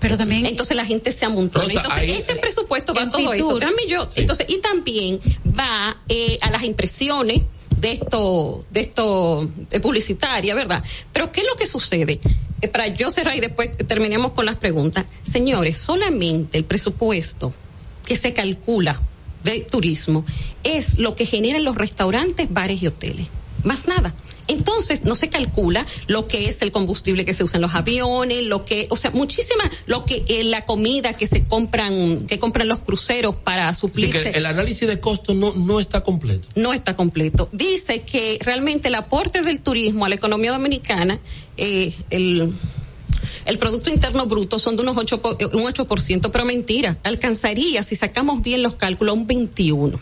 [0.00, 0.46] Pero también.
[0.46, 1.66] Entonces la gente se amontona.
[1.66, 3.58] Rosa, Entonces, ahí- este presupuesto va a todo esto.
[3.58, 4.08] Créanme yo.
[4.16, 7.42] Entonces, y también va eh, a las impresiones
[7.80, 9.48] de esto, de esto
[9.82, 10.82] publicitaria, ¿verdad?
[11.12, 12.20] Pero ¿qué es lo que sucede?
[12.60, 15.04] Eh, para yo cerrar y después terminemos con las preguntas.
[15.22, 17.52] Señores, solamente el presupuesto
[18.04, 19.00] que se calcula
[19.44, 20.24] de turismo
[20.64, 23.28] es lo que generan los restaurantes, bares y hoteles.
[23.66, 24.14] Más nada.
[24.48, 28.44] Entonces, no se calcula lo que es el combustible que se usa en los aviones,
[28.44, 32.68] lo que, o sea, muchísima, lo que eh, la comida que se compran, que compran
[32.68, 36.46] los cruceros para Así suplirse que el análisis de costo no, no está completo.
[36.54, 37.48] no está completo.
[37.50, 41.18] Dice que realmente el aporte del turismo a la economía dominicana,
[41.56, 42.52] eh, el,
[43.46, 47.82] el Producto Interno Bruto son de unos 8, po- eh, un 8%, pero mentira, alcanzaría,
[47.82, 49.98] si sacamos bien los cálculos, un 21%.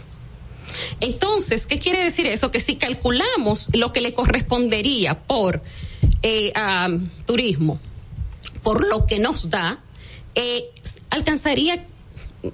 [1.01, 2.51] Entonces, ¿qué quiere decir eso?
[2.51, 5.63] Que si calculamos lo que le correspondería por
[6.23, 6.53] eh,
[7.27, 7.81] turismo,
[8.63, 9.81] por lo que nos da,
[10.35, 10.65] eh,
[11.11, 11.87] alcanzaría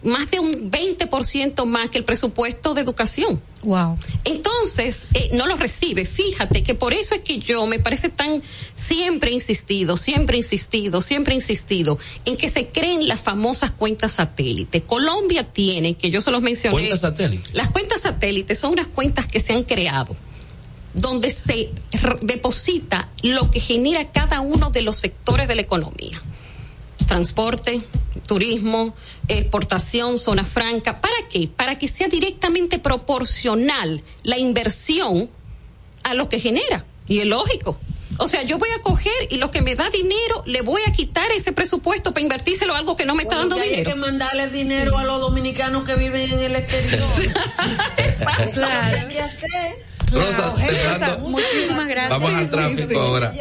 [0.03, 3.41] más de un 20% más que el presupuesto de educación.
[3.63, 3.99] Wow.
[4.25, 6.05] Entonces, eh, no lo recibe.
[6.05, 8.43] Fíjate que por eso es que yo me parece tan
[8.75, 14.83] siempre insistido, siempre insistido, siempre insistido en que se creen las famosas cuentas satélite.
[14.83, 16.79] Colombia tiene, que yo se los mencioné.
[16.79, 17.51] Cuentas satélite.
[17.53, 20.17] Las cuentas satélites son unas cuentas que se han creado
[20.95, 21.71] donde se
[22.23, 26.21] deposita lo que genera cada uno de los sectores de la economía.
[27.07, 27.83] Transporte,
[28.27, 28.95] turismo,
[29.29, 31.01] exportación, zona franca.
[31.01, 31.49] ¿Para qué?
[31.55, 35.29] Para que sea directamente proporcional la inversión
[36.05, 36.85] a lo que genera.
[37.07, 37.79] Y es lógico.
[38.19, 40.93] O sea, yo voy a coger y lo que me da dinero, le voy a
[40.93, 43.89] quitar ese presupuesto para invertírselo a algo que no me está Bueno, dando ya dinero.
[43.89, 47.01] Hay que mandarle dinero a los dominicanos que viven en el exterior.
[48.53, 48.99] Claro.
[48.99, 49.90] hay que hacer.
[50.13, 51.19] Rosa.
[51.21, 52.21] Muchísimas gracias.
[52.21, 53.33] Vamos al tráfico ahora.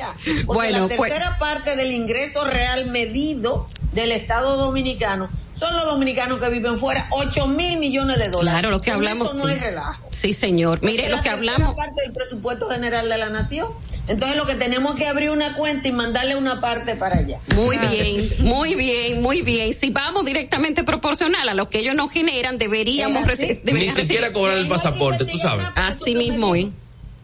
[0.46, 5.30] Bueno, la pues- tercera parte del ingreso real medido del Estado dominicano
[5.60, 8.54] son los dominicanos que viven fuera, 8 mil millones de dólares.
[8.62, 9.30] Claro, lo que Con hablamos.
[9.32, 9.52] Eso no sí.
[9.52, 10.08] hay relajo.
[10.12, 10.80] Sí, señor.
[10.82, 11.76] Mire, Es lo que hablamos.
[11.76, 13.68] parte del presupuesto general de la nación.
[14.08, 17.40] Entonces lo que tenemos que abrir una cuenta y mandarle una parte para allá.
[17.56, 19.74] Muy bien, muy bien, muy bien.
[19.74, 24.58] Si vamos directamente proporcional a lo que ellos nos generan, deberíamos Es Ni siquiera cobrar
[24.58, 25.68] el pasaporte, tú sabes.
[25.76, 26.72] Así mismo hoy.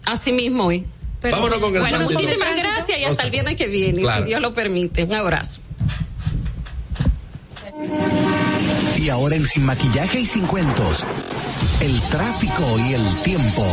[0.05, 0.85] Así mismo hoy.
[1.21, 2.19] Pero- Vámonos con el Bueno, tránsito.
[2.21, 4.23] muchísimas gracias y hasta el viernes que viene, Claro.
[4.23, 5.05] si Dios lo permite.
[5.05, 5.61] Un abrazo.
[9.05, 11.05] Y ahora en Sin Maquillaje y Sin Cuentos,
[11.79, 13.63] el tráfico y el tiempo.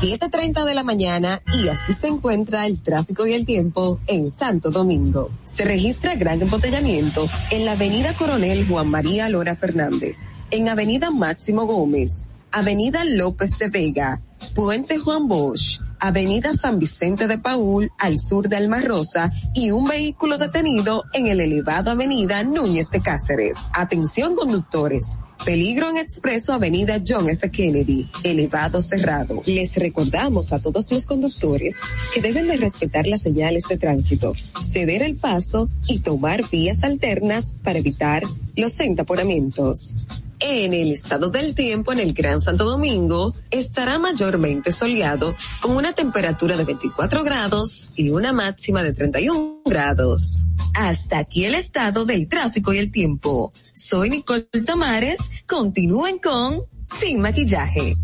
[0.00, 4.72] 7.30 de la mañana y así se encuentra el tráfico y el tiempo en Santo
[4.72, 5.30] Domingo.
[5.44, 11.64] Se registra gran embotellamiento en la avenida Coronel Juan María Lora Fernández, en avenida Máximo
[11.64, 14.20] Gómez, avenida López de Vega,
[14.52, 19.86] Puente Juan Bosch, Avenida San Vicente de Paul, al sur de Alma Rosa, y un
[19.86, 23.56] vehículo detenido en el elevado Avenida Núñez de Cáceres.
[23.72, 25.18] Atención conductores.
[25.46, 27.50] Peligro en expreso Avenida John F.
[27.50, 29.40] Kennedy, elevado cerrado.
[29.46, 31.76] Les recordamos a todos los conductores
[32.12, 37.56] que deben de respetar las señales de tránsito, ceder el paso y tomar vías alternas
[37.62, 38.24] para evitar
[38.56, 39.96] los entaponamientos.
[40.40, 45.92] En el estado del tiempo en el Gran Santo Domingo estará mayormente soleado con una
[45.92, 50.44] temperatura de 24 grados y una máxima de 31 grados.
[50.74, 53.52] Hasta aquí el estado del tráfico y el tiempo.
[53.72, 55.30] Soy Nicole Tamares.
[55.46, 57.96] Continúen con Sin Maquillaje.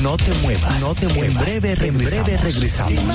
[0.00, 1.36] No te muevas, no te muevas.
[1.36, 2.12] En breve regresamos.
[2.12, 3.14] En breve regresamos.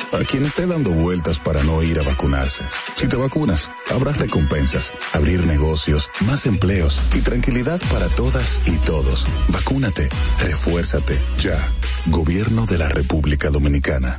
[0.11, 2.63] a quien esté dando vueltas para no ir a vacunarse.
[2.95, 9.27] Si te vacunas, habrá recompensas, abrir negocios, más empleos y tranquilidad para todas y todos.
[9.49, 10.09] Vacúnate,
[10.39, 11.71] refuérzate, ya.
[12.07, 14.17] Gobierno de la República Dominicana.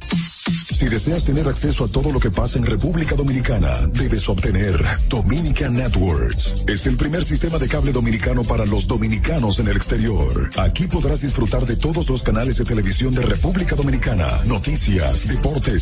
[0.70, 5.74] Si deseas tener acceso a todo lo que pasa en República Dominicana, debes obtener Dominican
[5.74, 6.54] Networks.
[6.66, 10.50] Es el primer sistema de cable dominicano para los dominicanos en el exterior.
[10.56, 15.81] Aquí podrás disfrutar de todos los canales de televisión de República Dominicana, noticias, deportes,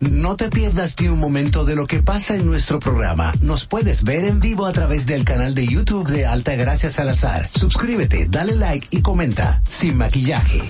[0.00, 3.32] No te pierdas ni un momento de lo que pasa en nuestro programa.
[3.40, 7.48] Nos puedes ver en vivo a través del canal de YouTube de Alta Gracia Salazar.
[7.54, 9.62] Suscríbete, dale like y comenta.
[9.68, 10.62] Sin maquillaje.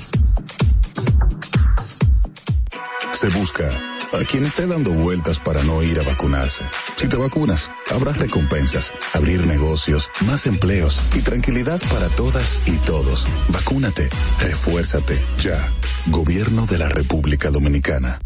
[3.12, 3.70] Se busca
[4.12, 6.64] a quien esté dando vueltas para no ir a vacunarse.
[6.96, 13.28] Si te vacunas, habrá recompensas, abrir negocios, más empleos y tranquilidad para todas y todos.
[13.48, 14.08] Vacúnate,
[14.40, 15.70] refuérzate, ya.
[16.06, 18.18] Gobierno de la República Dominicana.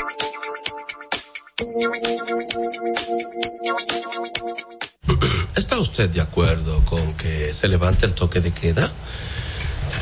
[5.56, 8.92] ¿Está usted de acuerdo con que se levante el toque de queda?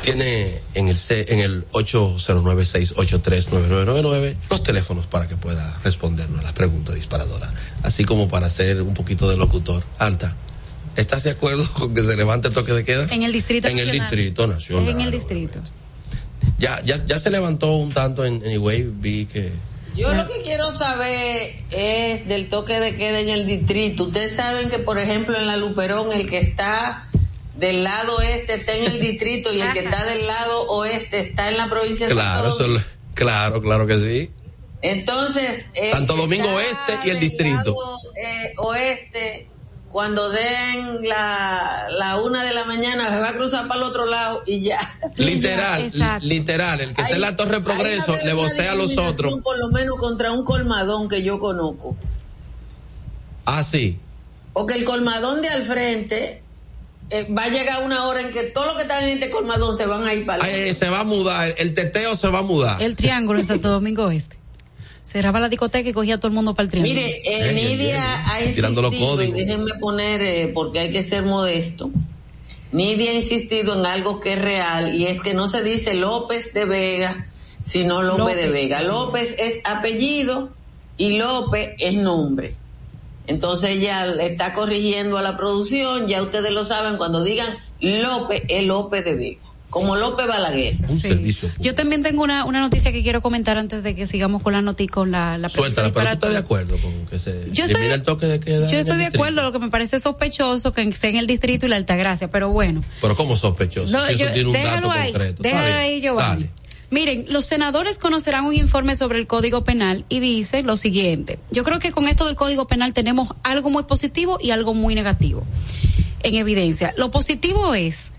[0.02, 7.50] Tiene en el en el 809-683-9999 los teléfonos para que pueda respondernos la pregunta disparadora.
[7.82, 9.82] Así como para hacer un poquito de locutor.
[9.98, 10.36] Alta.
[10.96, 13.06] ¿Estás de acuerdo con que se levante el toque de queda?
[13.10, 14.88] En el distrito En el distrito nacional.
[14.88, 15.58] En el distrito.
[16.58, 19.50] Ya, ya, ya se levantó un tanto en, en Higüey, vi que
[19.96, 24.04] Yo lo que quiero saber es del toque de queda en el distrito.
[24.04, 27.08] Ustedes saben que, por ejemplo, en la Luperón, el que está
[27.56, 31.48] del lado este está en el distrito y el que está del lado oeste está
[31.48, 32.84] en la provincia de Claro, Santo Domingo.
[33.14, 34.30] claro, claro que sí.
[34.82, 37.74] Entonces, Santo Domingo Oeste y el distrito.
[37.80, 39.48] lado, eh, oeste,
[39.94, 44.06] cuando den la, la una de la mañana, se va a cruzar para el otro
[44.06, 44.80] lado y ya.
[45.14, 45.88] Literal,
[46.20, 49.40] literal, el que está en la Torre Progreso le vocea a los otros.
[49.40, 51.96] Por lo menos contra un colmadón que yo conozco.
[53.44, 54.00] Ah, sí.
[54.52, 56.42] Porque el colmadón de al frente
[57.10, 59.76] eh, va a llegar una hora en que todos los que están en este colmadón
[59.76, 62.42] se van a ir para ay, se va a mudar, el teteo se va a
[62.42, 62.82] mudar.
[62.82, 64.43] El triángulo en Santo Domingo Este.
[65.14, 66.92] Cerraba la discoteca y cogía a todo el mundo para el triángulo.
[66.92, 69.36] Mire, eh, Nidia ha insistido, y códigos.
[69.36, 71.88] déjenme poner, eh, porque hay que ser modesto.
[72.72, 76.52] Nidia ha insistido en algo que es real y es que no se dice López
[76.52, 77.28] de Vega,
[77.62, 78.36] sino López, López.
[78.42, 78.82] de Vega.
[78.82, 80.50] López es apellido
[80.96, 82.56] y López es nombre.
[83.28, 88.42] Entonces ella le está corrigiendo a la producción, ya ustedes lo saben, cuando digan López
[88.48, 89.42] es López de Vega,
[89.74, 90.76] como López Balaguer.
[90.88, 91.08] Un Sí.
[91.08, 91.64] servicio público.
[91.64, 94.62] Yo también tengo una, una noticia que quiero comentar antes de que sigamos con la
[94.62, 97.86] noticia, con la, la Suéltala, pero tú estás de acuerdo con que se Yo estoy-
[97.86, 98.70] el toque de queda.
[98.70, 101.68] Yo estoy de acuerdo, lo que me parece sospechoso que sea en el distrito y
[101.68, 102.82] la Altagracia, pero bueno.
[103.02, 105.42] Pero como sospechoso, No, si eso tiene un déjalo dato ahí, concreto.
[105.42, 106.44] déjalo ahí, Giovanni.
[106.44, 106.50] Dale.
[106.90, 111.40] Miren, los senadores conocerán un informe sobre el Código Penal y dice lo siguiente.
[111.50, 114.94] Yo creo que con esto del Código Penal tenemos algo muy positivo y algo muy
[114.94, 115.42] negativo
[116.22, 116.94] en evidencia.
[116.96, 118.10] Lo positivo es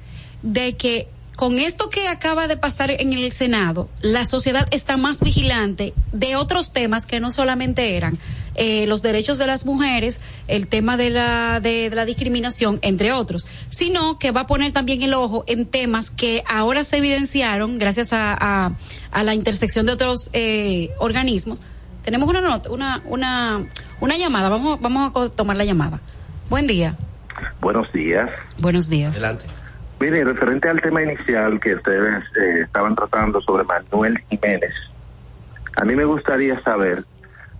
[0.43, 5.19] de que con esto que acaba de pasar en el Senado, la sociedad está más
[5.19, 8.17] vigilante de otros temas que no solamente eran
[8.55, 13.11] eh, los derechos de las mujeres, el tema de la, de, de la discriminación, entre
[13.11, 17.77] otros, sino que va a poner también el ojo en temas que ahora se evidenciaron
[17.79, 18.71] gracias a, a,
[19.11, 21.61] a la intersección de otros eh, organismos.
[22.03, 23.65] Tenemos una nota, una, una,
[23.99, 25.99] una llamada, vamos, vamos a tomar la llamada.
[26.49, 26.95] Buen día.
[27.59, 28.31] Buenos días.
[28.57, 29.11] Buenos días.
[29.13, 29.45] Adelante.
[29.99, 34.73] Mire, referente al tema inicial que ustedes eh, estaban tratando sobre Manuel Jiménez,
[35.77, 37.03] a mí me gustaría saber,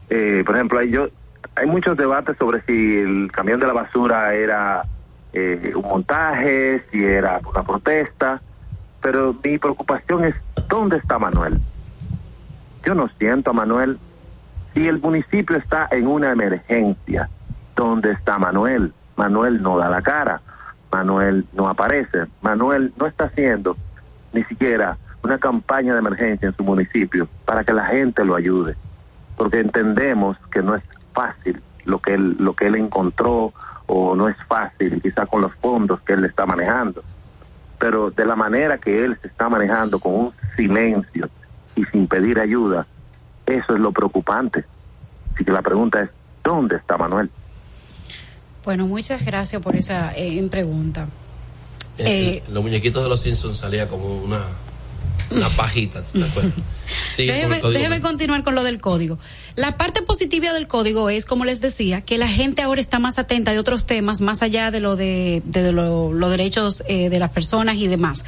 [0.09, 1.09] eh, por ejemplo, hay, yo,
[1.55, 4.83] hay muchos debates sobre si el camión de la basura era
[5.33, 8.41] eh, un montaje, si era una protesta,
[9.01, 10.35] pero mi preocupación es,
[10.69, 11.59] ¿dónde está Manuel?
[12.85, 13.97] Yo no siento a Manuel.
[14.73, 17.29] Si el municipio está en una emergencia,
[17.75, 18.93] ¿dónde está Manuel?
[19.15, 20.41] Manuel no da la cara.
[20.95, 22.25] Manuel no aparece.
[22.41, 23.75] Manuel no está haciendo
[24.31, 28.77] ni siquiera una campaña de emergencia en su municipio para que la gente lo ayude.
[29.35, 30.83] Porque entendemos que no es
[31.13, 33.53] fácil lo que él, lo que él encontró
[33.87, 37.03] o no es fácil quizá con los fondos que él está manejando.
[37.77, 41.29] Pero de la manera que él se está manejando con un silencio
[41.75, 42.87] y sin pedir ayuda,
[43.45, 44.63] eso es lo preocupante.
[45.33, 46.09] Así que la pregunta es,
[46.41, 47.29] ¿dónde está Manuel?
[48.65, 51.07] Bueno, muchas gracias por esa eh, pregunta.
[51.97, 54.41] Eh, los muñequitos de los Simpsons salía como una,
[55.31, 56.53] una pajita, ¿tú te acuerdas?
[57.15, 59.17] Con Déjeme, déjeme continuar con lo del código.
[59.55, 63.17] La parte positiva del código es, como les decía, que la gente ahora está más
[63.17, 67.19] atenta de otros temas, más allá de lo de, de lo- los derechos eh, de
[67.19, 68.25] las personas y demás.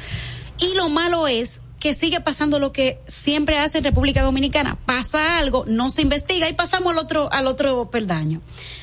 [0.58, 4.76] Y lo malo es que sigue pasando lo que siempre hace en República Dominicana.
[4.84, 8.40] Pasa algo, no se investiga y pasamos al otro, al otro peldaño.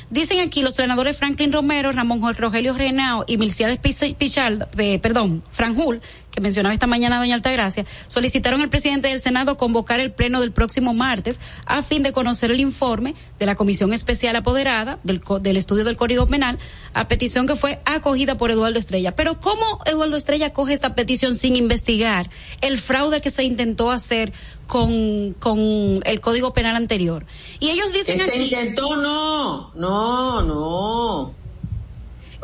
[0.10, 6.02] Dicen aquí los senadores Franklin Romero, Ramón Rogelio Renao y Milciades Pichal, eh, perdón, Franjul,
[6.36, 10.52] que mencionaba esta mañana doña Altagracia, solicitaron al presidente del Senado convocar el pleno del
[10.52, 15.58] próximo martes a fin de conocer el informe de la Comisión Especial Apoderada del, del
[15.58, 16.60] estudio del Código Penal,
[16.94, 19.16] a petición que fue acogida por Eduardo Estrella.
[19.16, 22.30] Pero ¿cómo Eduardo Estrella coge esta petición sin investigar
[22.60, 24.34] el fraude que se intentó hacer
[24.68, 27.26] con, con el Código Penal anterior?
[27.62, 28.44] Y ellos dicen Que se aquí...
[28.44, 31.45] intentó, no, no, no.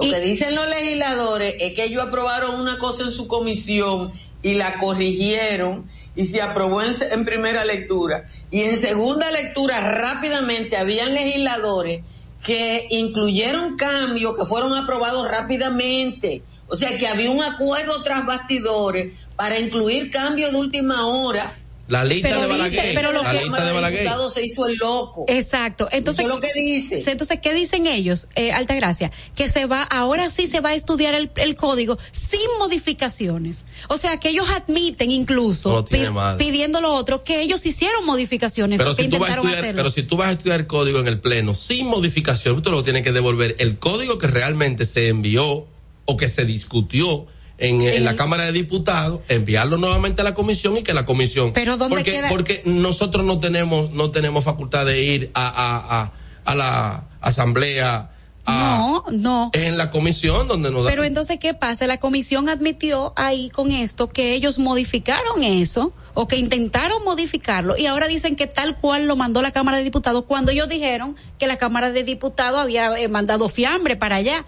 [0.02, 4.56] Lo que dicen los legisladores es que ellos aprobaron una cosa en su comisión y
[4.56, 5.86] la corrigieron
[6.16, 8.24] y se aprobó en, en primera lectura.
[8.50, 12.04] Y en segunda lectura rápidamente habían legisladores
[12.44, 16.42] que incluyeron cambios que fueron aprobados rápidamente.
[16.68, 21.58] O sea que había un acuerdo tras bastidores para incluir cambios de última hora.
[21.92, 22.96] La lista Pero de dice- Balaguer.
[22.96, 24.10] pero lo la que- lista de Balaguer.
[24.34, 25.26] se hizo el loco.
[25.28, 25.90] Exacto.
[25.92, 27.04] Entonces, lo que dice.
[27.06, 29.12] Entonces, ¿qué dicen ellos, eh, Altagracia?
[29.36, 33.64] Que se va, ahora sí se va a estudiar el, el código sin modificaciones.
[33.90, 36.00] O sea, que ellos admiten incluso, pi-
[36.38, 38.78] pidiendo lo otro, que ellos hicieron modificaciones.
[38.80, 39.78] Pero que si, tú vas a estudiar, hacerlo.
[39.84, 42.84] pero si tú vas a estudiar el código en el pleno sin modificación, tú lo
[42.84, 45.68] tienes que devolver el código que realmente se envió
[46.06, 47.28] o que se discutió
[47.62, 51.54] en, en la Cámara de Diputados, enviarlo nuevamente a la comisión y que la comisión.
[51.54, 52.30] Pero ¿dónde porque, queda?
[52.30, 56.12] porque nosotros no tenemos, no tenemos facultad de ir a, a, a,
[56.44, 58.10] a la asamblea.
[58.48, 59.50] A, No, no.
[59.54, 60.90] Es en la comisión donde nos da.
[60.90, 61.86] Pero entonces, ¿qué pasa?
[61.86, 67.86] La comisión admitió ahí con esto que ellos modificaron eso o que intentaron modificarlo y
[67.86, 71.46] ahora dicen que tal cual lo mandó la Cámara de Diputados cuando ellos dijeron que
[71.46, 74.46] la Cámara de Diputados había eh, mandado fiambre para allá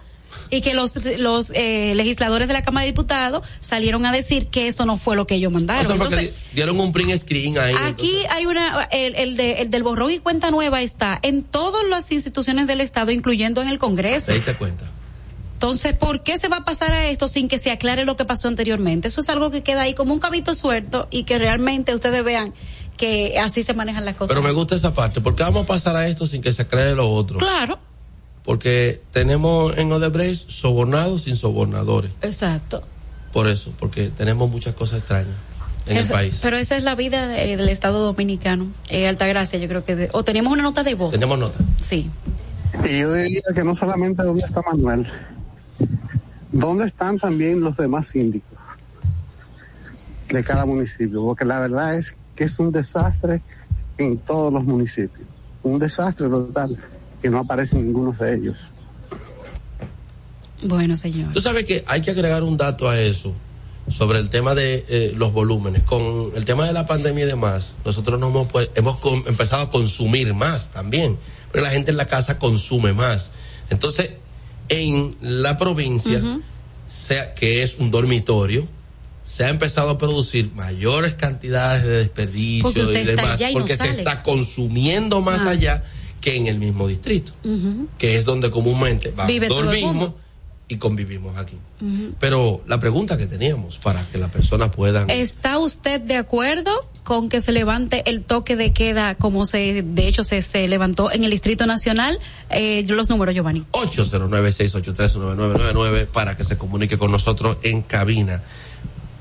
[0.50, 4.66] y que los, los eh, legisladores de la Cámara de Diputados salieron a decir que
[4.66, 5.90] eso no fue lo que ellos mandaron.
[5.90, 7.74] Entonces, di- dieron un print screen ahí.
[7.84, 11.86] Aquí hay una, el, el, de, el del borrón y cuenta nueva está en todas
[11.88, 14.32] las instituciones del Estado, incluyendo en el Congreso.
[14.32, 14.84] Ahí te cuenta.
[15.54, 18.24] Entonces, ¿por qué se va a pasar a esto sin que se aclare lo que
[18.26, 19.08] pasó anteriormente?
[19.08, 22.52] Eso es algo que queda ahí como un cabito suelto y que realmente ustedes vean
[22.98, 24.34] que así se manejan las cosas.
[24.34, 25.20] Pero me gusta esa parte.
[25.22, 27.38] ¿Por qué vamos a pasar a esto sin que se aclare lo otro?
[27.38, 27.78] Claro,
[28.44, 32.10] Porque tenemos en Odebrecht sobornados sin sobornadores.
[32.22, 32.82] exacto.
[33.32, 35.34] Por eso, porque tenemos muchas cosas extrañas
[35.86, 36.38] en el país.
[36.40, 38.70] Pero esa es la vida de- del Estado Dominicano.
[38.88, 39.96] Eh, Altagracia, yo creo que...
[39.96, 41.12] de- o tenemos una nota de voz.
[41.14, 41.58] Tenemos nota.
[41.82, 42.08] Sí.
[42.88, 45.06] Y yo diría que no solamente dónde está Manuel,
[46.52, 48.50] dónde están también los demás síndicos
[50.28, 53.42] de cada municipio, porque la verdad es que es un desastre
[53.98, 55.26] en todos los municipios,
[55.62, 56.76] un desastre total
[57.24, 58.56] que no aparece ninguno de ellos.
[60.62, 61.32] Bueno, señor.
[61.32, 63.34] Tú sabes que hay que agregar un dato a eso
[63.88, 65.84] sobre el tema de eh, los volúmenes.
[65.84, 69.62] Con el tema de la pandemia y demás, nosotros no hemos, pues, hemos com- empezado
[69.62, 71.16] a consumir más también,
[71.50, 73.30] pero la gente en la casa consume más.
[73.70, 74.10] Entonces,
[74.68, 76.20] en la provincia,
[76.86, 78.68] sea, que es un dormitorio,
[79.24, 83.78] se ha empezado a producir mayores cantidades de desperdicio y demás, allá y no porque
[83.78, 85.48] se está consumiendo más Más.
[85.56, 85.84] allá
[86.24, 87.32] que en el mismo distrito,
[87.98, 90.14] que es donde comúnmente vamos, Vive dormimos
[90.68, 91.58] y convivimos aquí.
[92.18, 95.10] Pero la pregunta que teníamos para que las personas puedan...
[95.10, 100.08] ¿Está usted de acuerdo con que se levante el toque de queda como se, de
[100.08, 102.18] hecho, se, se levantó en el Distrito Nacional?
[102.48, 103.66] Eh, los números, Giovanni.
[103.72, 108.42] 809-683-9999 para que se comunique con nosotros en cabina.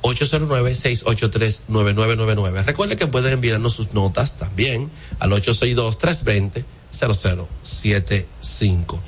[0.03, 2.63] 809-683-9999.
[2.63, 4.89] Recuerde que pueden enviarnos sus notas también
[5.19, 5.33] al
[6.93, 8.99] 862-320-0075.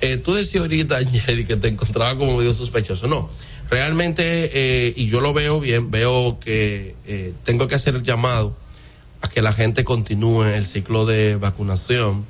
[0.00, 3.06] Eh, tú decías ahorita, que te encontraba como medio sospechoso.
[3.06, 3.30] No,
[3.70, 8.56] realmente, eh, y yo lo veo bien, veo que eh, tengo que hacer el llamado
[9.22, 12.26] a que la gente continúe el ciclo de vacunación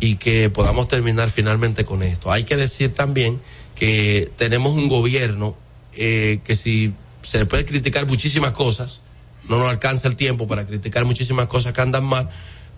[0.00, 2.32] y que podamos terminar finalmente con esto.
[2.32, 3.40] Hay que decir también
[3.76, 5.56] que tenemos un gobierno
[5.94, 9.00] eh, que si se le puede criticar muchísimas cosas,
[9.48, 12.28] no nos alcanza el tiempo para criticar muchísimas cosas que andan mal,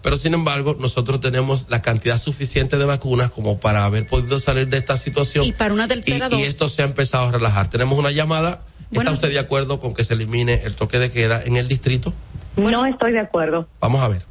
[0.04, 4.68] pero sin embargo nosotros tenemos la cantidad suficiente de vacunas como para haber podido salir
[4.68, 6.46] de esta situación Y para una y, tercera y dosis.
[6.46, 7.70] esto se ha empezado a relajar.
[7.70, 8.60] Tenemos una llamada.
[8.90, 9.10] Bueno.
[9.10, 12.12] ¿Está usted de acuerdo con que se elimine el toque de queda en el distrito?
[12.56, 13.66] No estoy de acuerdo.
[13.80, 14.22] Vamos a ver.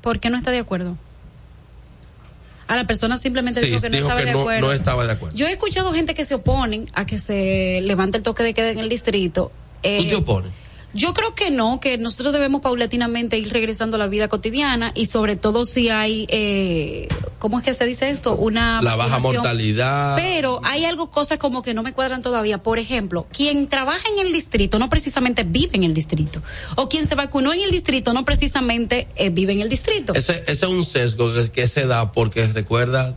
[0.00, 0.96] ¿Por qué no está de acuerdo?
[2.68, 4.66] A la persona simplemente Sí, dijo que no dijo estaba que de no, acuerdo.
[4.68, 5.36] no estaba de acuerdo.
[5.36, 8.70] Yo he escuchado gente que se oponen a que se levante el toque de queda
[8.70, 9.50] en el distrito.
[9.82, 10.52] Eh, ¿Tú te opones?
[10.92, 15.06] Yo creo que no, que nosotros debemos paulatinamente ir regresando a la vida cotidiana y
[15.06, 18.34] sobre todo si hay, eh, ¿cómo es que se dice esto?
[18.34, 20.16] Una La baja mortalidad.
[20.16, 22.62] Pero hay algo, cosas como que no me cuadran todavía.
[22.62, 26.42] Por ejemplo, quien trabaja en el distrito no precisamente vive en el distrito.
[26.74, 30.12] O quien se vacunó en el distrito no precisamente eh, vive en el distrito.
[30.14, 33.16] Ese, ese es un sesgo que, que se da porque recuerda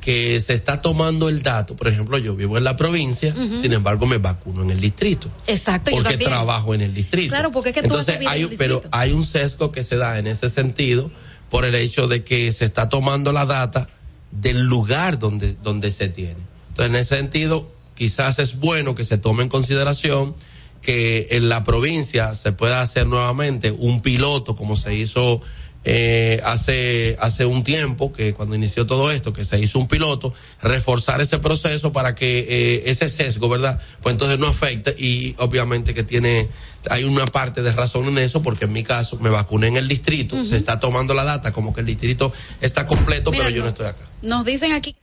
[0.00, 1.76] que se está tomando el dato.
[1.76, 5.28] Por ejemplo, yo vivo en la provincia, sin embargo me vacuno en el distrito.
[5.46, 7.30] Exacto, Porque trabajo en el distrito.
[7.30, 9.84] Claro, porque es que tú Entonces, vida hay, en el pero hay un sesgo que
[9.84, 11.10] se da en ese sentido
[11.50, 13.88] por el hecho de que se está tomando la data
[14.30, 16.36] del lugar donde, donde se tiene.
[16.68, 20.34] Entonces, en ese sentido, quizás es bueno que se tome en consideración
[20.80, 25.42] que en la provincia se pueda hacer nuevamente un piloto como se hizo
[25.84, 30.34] eh, hace hace un tiempo que cuando inició todo esto que se hizo un piloto
[30.62, 35.94] reforzar ese proceso para que eh, ese sesgo verdad pues entonces no afecte y obviamente
[35.94, 36.48] que tiene
[36.90, 39.88] hay una parte de razón en eso porque en mi caso me vacuné en el
[39.88, 43.60] distrito se está tomando la data como que el distrito está completo Mira, pero yo
[43.60, 43.64] no.
[43.64, 44.96] no estoy acá Nos dicen aquí.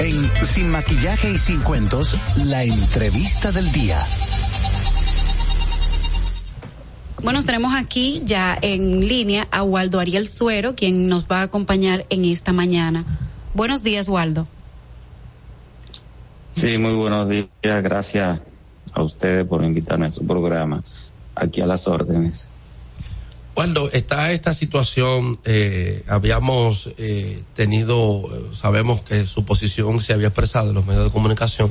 [0.00, 3.98] En Sin Maquillaje y Sin Cuentos, la entrevista del día.
[7.22, 12.06] Bueno, tenemos aquí ya en línea a Waldo Ariel Suero, quien nos va a acompañar
[12.08, 13.04] en esta mañana.
[13.52, 14.46] Buenos días, Waldo.
[16.56, 17.48] Sí, muy buenos días.
[17.62, 18.40] Gracias
[18.92, 20.82] a ustedes por invitarme a su programa.
[21.34, 22.50] Aquí a las órdenes.
[23.52, 28.22] Cuando está esta situación, eh, habíamos eh, tenido,
[28.54, 31.70] sabemos que su posición se había expresado en los medios de comunicación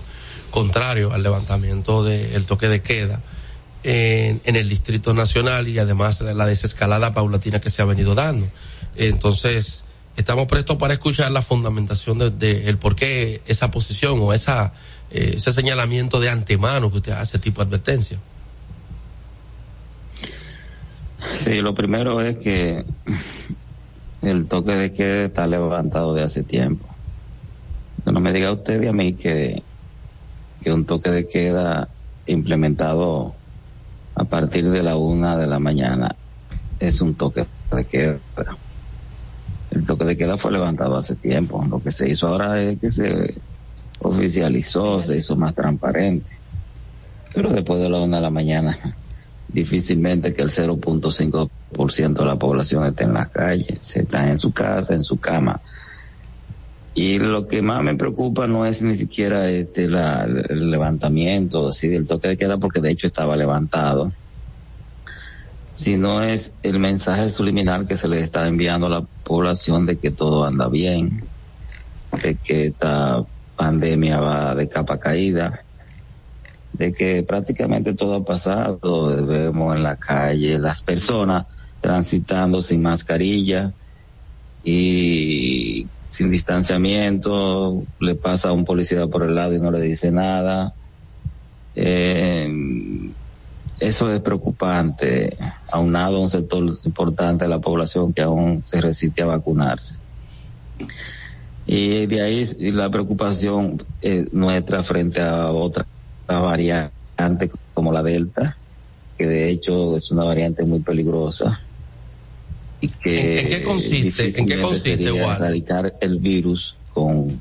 [0.51, 3.23] contrario al levantamiento del toque de queda
[3.83, 8.15] en, en, el Distrito Nacional y además la, la, desescalada paulatina que se ha venido
[8.15, 8.47] dando.
[8.95, 9.83] Entonces,
[10.17, 14.73] estamos prestos para escuchar la fundamentación de, de el por qué esa posición o esa,
[15.11, 18.19] eh, ese señalamiento de antemano que usted hace tipo de advertencia.
[21.35, 22.85] Sí, lo primero es que
[24.21, 26.85] el toque de queda está levantado de hace tiempo.
[28.05, 29.63] No me diga usted y a mí que,
[30.61, 31.89] que un toque de queda
[32.25, 33.35] implementado
[34.19, 36.13] a partir de la una de la mañana
[36.77, 38.19] es un toque de queda.
[39.71, 41.65] El toque de queda fue levantado hace tiempo.
[41.69, 43.35] Lo que se hizo ahora es que se
[43.99, 46.29] oficializó, se hizo más transparente.
[47.33, 48.77] Pero después de la una de la mañana
[49.47, 54.51] difícilmente que el 0.5% de la población esté en las calles, se está en su
[54.51, 55.61] casa, en su cama.
[56.95, 61.87] Y lo que más me preocupa no es ni siquiera este la, el levantamiento así
[61.87, 64.11] del toque de queda, porque de hecho estaba levantado,
[65.73, 70.11] sino es el mensaje subliminal que se le está enviando a la población de que
[70.11, 71.23] todo anda bien,
[72.21, 73.23] de que esta
[73.55, 75.63] pandemia va de capa caída,
[76.73, 81.45] de que prácticamente todo ha pasado, vemos en la calle las personas
[81.79, 83.71] transitando sin mascarilla
[84.63, 90.11] y sin distanciamiento, le pasa a un policía por el lado y no le dice
[90.11, 90.73] nada.
[91.75, 92.51] Eh,
[93.79, 95.37] eso es preocupante,
[95.71, 99.97] aunado a un sector importante de la población que aún se resiste a vacunarse.
[101.67, 105.85] Y de ahí la preocupación eh, nuestra frente a otra
[106.27, 108.57] variante como la Delta,
[109.15, 111.61] que de hecho es una variante muy peligrosa
[112.81, 114.39] y que ¿En, qué consiste?
[114.39, 117.39] ¿En qué consiste erradicar el virus con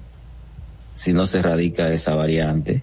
[0.98, 2.82] si no se erradica esa variante.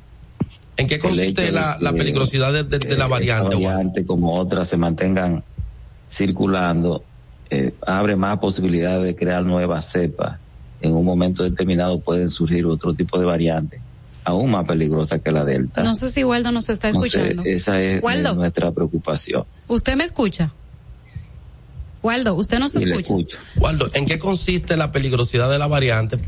[0.78, 3.56] ¿En qué consiste la, la, peligrosidad de, de, de la variante?
[3.56, 5.44] variante como otras se mantengan
[6.10, 7.04] circulando,
[7.50, 10.40] eh, abre más posibilidades de crear nuevas cepas.
[10.82, 13.82] En un momento determinado pueden surgir otro tipo de variantes
[14.24, 15.84] aún más peligrosa que la Delta.
[15.84, 17.36] No sé si Waldo nos está escuchando.
[17.36, 19.44] No sé, esa es Waldo, nuestra preocupación.
[19.68, 20.52] ¿Usted me escucha?
[22.06, 23.38] Waldo, ¿usted nos sí, escucha?
[23.58, 26.20] Waldo, ¿en qué consiste la peligrosidad de la variante?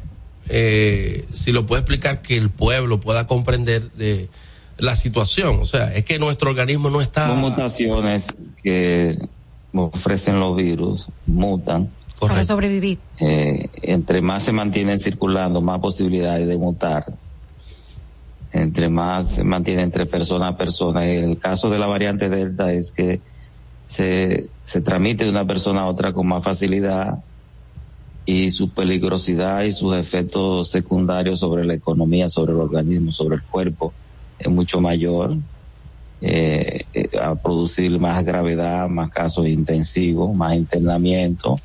[0.50, 4.30] Eh, si lo puede explicar que el pueblo pueda comprender de
[4.78, 5.60] la situación.
[5.62, 7.28] O sea, es que nuestro organismo no está...
[7.28, 8.28] Son mutaciones
[8.64, 9.20] que
[9.74, 11.92] ofrecen los virus, mutan.
[12.18, 12.28] Correcto.
[12.28, 12.98] Para sobrevivir.
[13.20, 17.06] Eh, entre más se mantienen circulando, más posibilidades de mutar
[18.54, 21.06] entre más se mantiene entre persona a persona.
[21.06, 23.22] El caso de la variante Delta es que
[23.88, 27.24] se, se transmite de una persona a otra con más facilidad
[28.26, 33.44] y su peligrosidad y sus efectos secundarios sobre la economía, sobre el organismo, sobre el
[33.44, 33.94] cuerpo
[34.38, 35.36] es mucho mayor.
[36.20, 36.86] Eh,
[37.22, 41.60] a producir más gravedad, más casos intensivos, más internamiento,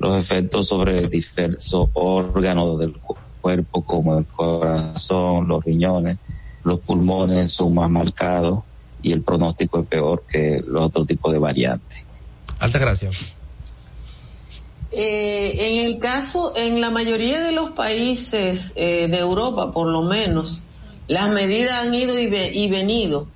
[0.00, 2.96] los efectos sobre diversos órganos del
[3.40, 6.18] cuerpo como el corazón, los riñones,
[6.64, 8.64] los pulmones son más marcados
[9.06, 12.02] y el pronóstico es peor que los otros tipos de variantes.
[12.58, 13.34] Alta gracias.
[14.90, 20.02] Eh, en el caso, en la mayoría de los países eh, de Europa, por lo
[20.02, 20.62] menos,
[21.06, 23.28] las medidas han ido y, ve, y venido.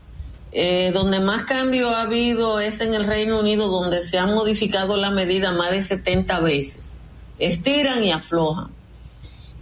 [0.52, 4.96] Eh, donde más cambio ha habido es en el Reino Unido, donde se han modificado
[4.96, 6.94] la medida más de 70 veces.
[7.38, 8.72] Estiran y aflojan.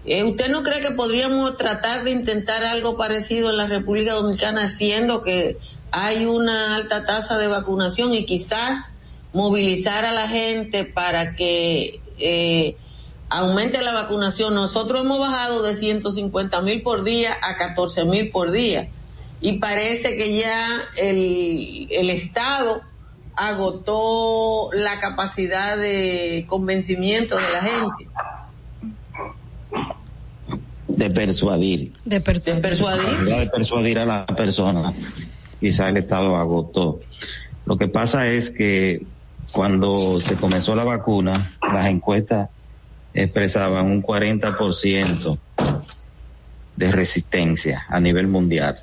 [0.06, 4.66] Eh, ¿Usted no cree que podríamos tratar de intentar algo parecido en la República Dominicana,
[4.66, 5.58] siendo que
[5.92, 8.92] hay una alta tasa de vacunación y quizás
[9.32, 12.76] movilizar a la gente para que eh,
[13.28, 14.54] aumente la vacunación?
[14.54, 18.88] Nosotros hemos bajado de 150 mil por día a 14 mil por día
[19.40, 20.66] y parece que ya
[20.96, 22.82] el, el Estado
[23.36, 28.08] agotó la capacidad de convencimiento de la gente
[30.98, 31.92] de persuadir.
[32.04, 33.18] De, persu de persuadir.
[33.24, 34.92] De persuadir a la persona.
[35.60, 37.00] Quizá el Estado agotó.
[37.64, 39.04] Lo que pasa es que
[39.52, 42.50] cuando se comenzó la vacuna, las encuestas
[43.14, 45.38] expresaban un 40%
[46.76, 48.78] de resistencia a nivel mundial.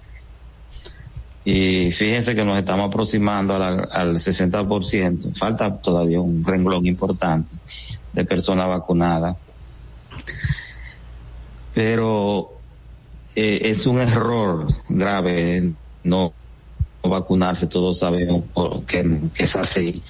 [1.45, 5.37] Y fíjense que nos estamos aproximando la, al 60%.
[5.37, 7.51] Falta todavía un renglón importante
[8.13, 9.37] de personas vacunadas
[11.75, 12.53] pero
[13.35, 15.73] eh, es un error grave
[16.03, 16.33] no
[17.09, 18.43] vacunarse, todos sabemos
[18.87, 20.01] que, que es así.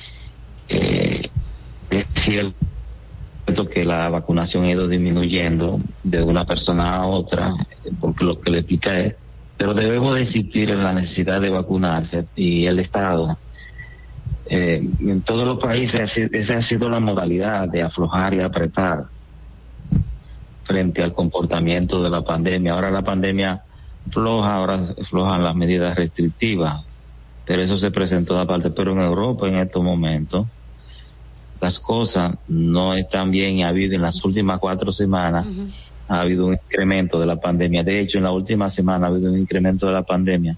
[0.69, 1.29] Eh,
[1.89, 2.55] es cierto
[3.71, 7.53] que la vacunación ha ido disminuyendo de una persona a otra,
[7.99, 9.15] porque lo que le pica es,
[9.57, 13.37] pero debemos de insistir en la necesidad de vacunarse y el Estado.
[14.47, 19.05] Eh, en todos los países esa ha sido la modalidad de aflojar y apretar
[20.65, 22.73] frente al comportamiento de la pandemia.
[22.73, 23.63] Ahora la pandemia
[24.11, 26.83] floja, ahora flojan las medidas restrictivas,
[27.45, 28.69] pero eso se presentó aparte.
[28.71, 30.47] Pero en Europa en estos momentos
[31.61, 35.47] las cosas no están bien y ha habido en las últimas cuatro semanas
[36.07, 37.83] ha habido un incremento de la pandemia.
[37.83, 40.55] De hecho, en la última semana ha habido un incremento de la pandemia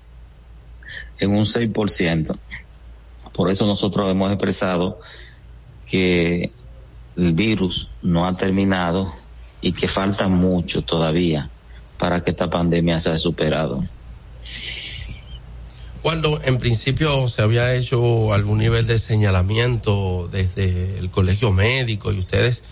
[1.20, 2.38] en un 6%.
[3.34, 5.00] Por eso nosotros hemos expresado
[5.86, 6.52] que
[7.16, 9.14] el virus no ha terminado
[9.62, 11.50] y que falta mucho todavía
[11.98, 13.84] para que esta pandemia sea superado.
[16.02, 22.20] Cuando en principio se había hecho algún nivel de señalamiento desde el colegio médico y
[22.20, 22.64] ustedes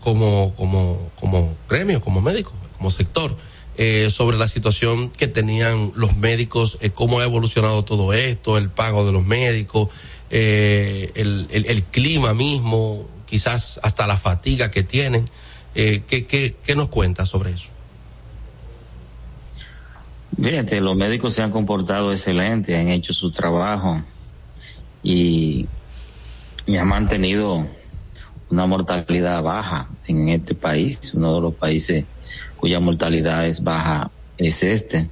[0.00, 3.36] como, como, como gremio, como médico, como sector,
[3.76, 8.70] eh, sobre la situación que tenían los médicos, eh, cómo ha evolucionado todo esto, el
[8.70, 9.88] pago de los médicos,
[10.30, 15.28] eh, el, el, el, clima mismo, quizás hasta la fatiga que tienen.
[15.74, 17.73] Eh, ¿qué, qué, ¿Qué nos cuenta sobre eso?
[20.40, 24.02] Fíjate, los médicos se han comportado excelente, han hecho su trabajo
[25.02, 25.66] y,
[26.66, 27.66] y han mantenido
[28.50, 32.04] una mortalidad baja en este país, uno de los países
[32.56, 35.10] cuya mortalidad es baja es este,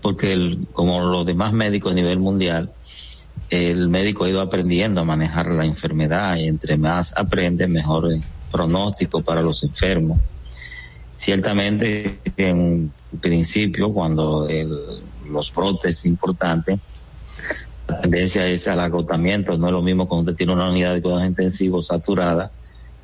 [0.00, 2.72] porque el, como los demás médicos a nivel mundial,
[3.50, 8.08] el médico ha ido aprendiendo a manejar la enfermedad y entre más aprende, mejor
[8.50, 10.20] pronóstico para los enfermos.
[11.22, 14.48] Ciertamente, en principio, cuando
[15.30, 16.80] los brotes importantes,
[17.86, 21.00] la tendencia es al agotamiento, no es lo mismo cuando usted tiene una unidad de
[21.00, 22.50] cuidados intensivos saturada,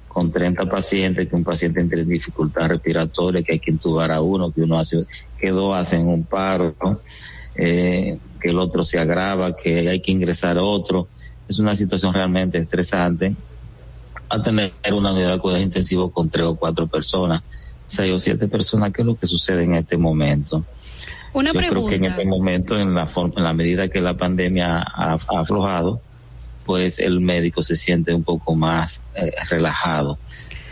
[0.09, 4.51] con 30 pacientes, que un paciente tiene dificultad respiratoria, que hay que intubar a uno,
[4.51, 5.05] que uno hace,
[5.39, 6.75] que dos hacen un paro,
[7.55, 11.07] eh, que el otro se agrava, que hay que ingresar a otro.
[11.49, 13.37] Es una situación realmente estresante.
[14.29, 17.45] A tener una unidad de cuidados intensivos con tres o cuatro personas,
[17.89, 20.65] seis o siete personas, que es lo que sucede en este momento.
[21.33, 21.89] Una Yo pregunta.
[21.89, 25.13] creo que en este momento, en la forma, en la medida que la pandemia ha,
[25.27, 26.01] ha aflojado,
[26.65, 30.19] pues el médico se siente un poco más eh, relajado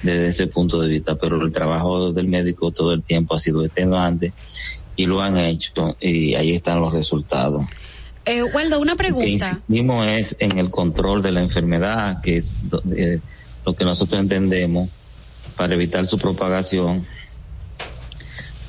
[0.03, 3.64] desde ese punto de vista, pero el trabajo del médico todo el tiempo ha sido
[3.64, 4.33] extenuante
[4.95, 7.64] y lo han hecho y ahí están los resultados.
[8.27, 9.27] Eh, Waldo, una Lo que pregunta.
[9.27, 12.55] insistimos es en el control de la enfermedad, que es
[12.97, 13.21] eh,
[13.64, 14.89] lo que nosotros entendemos
[15.57, 17.05] para evitar su propagación,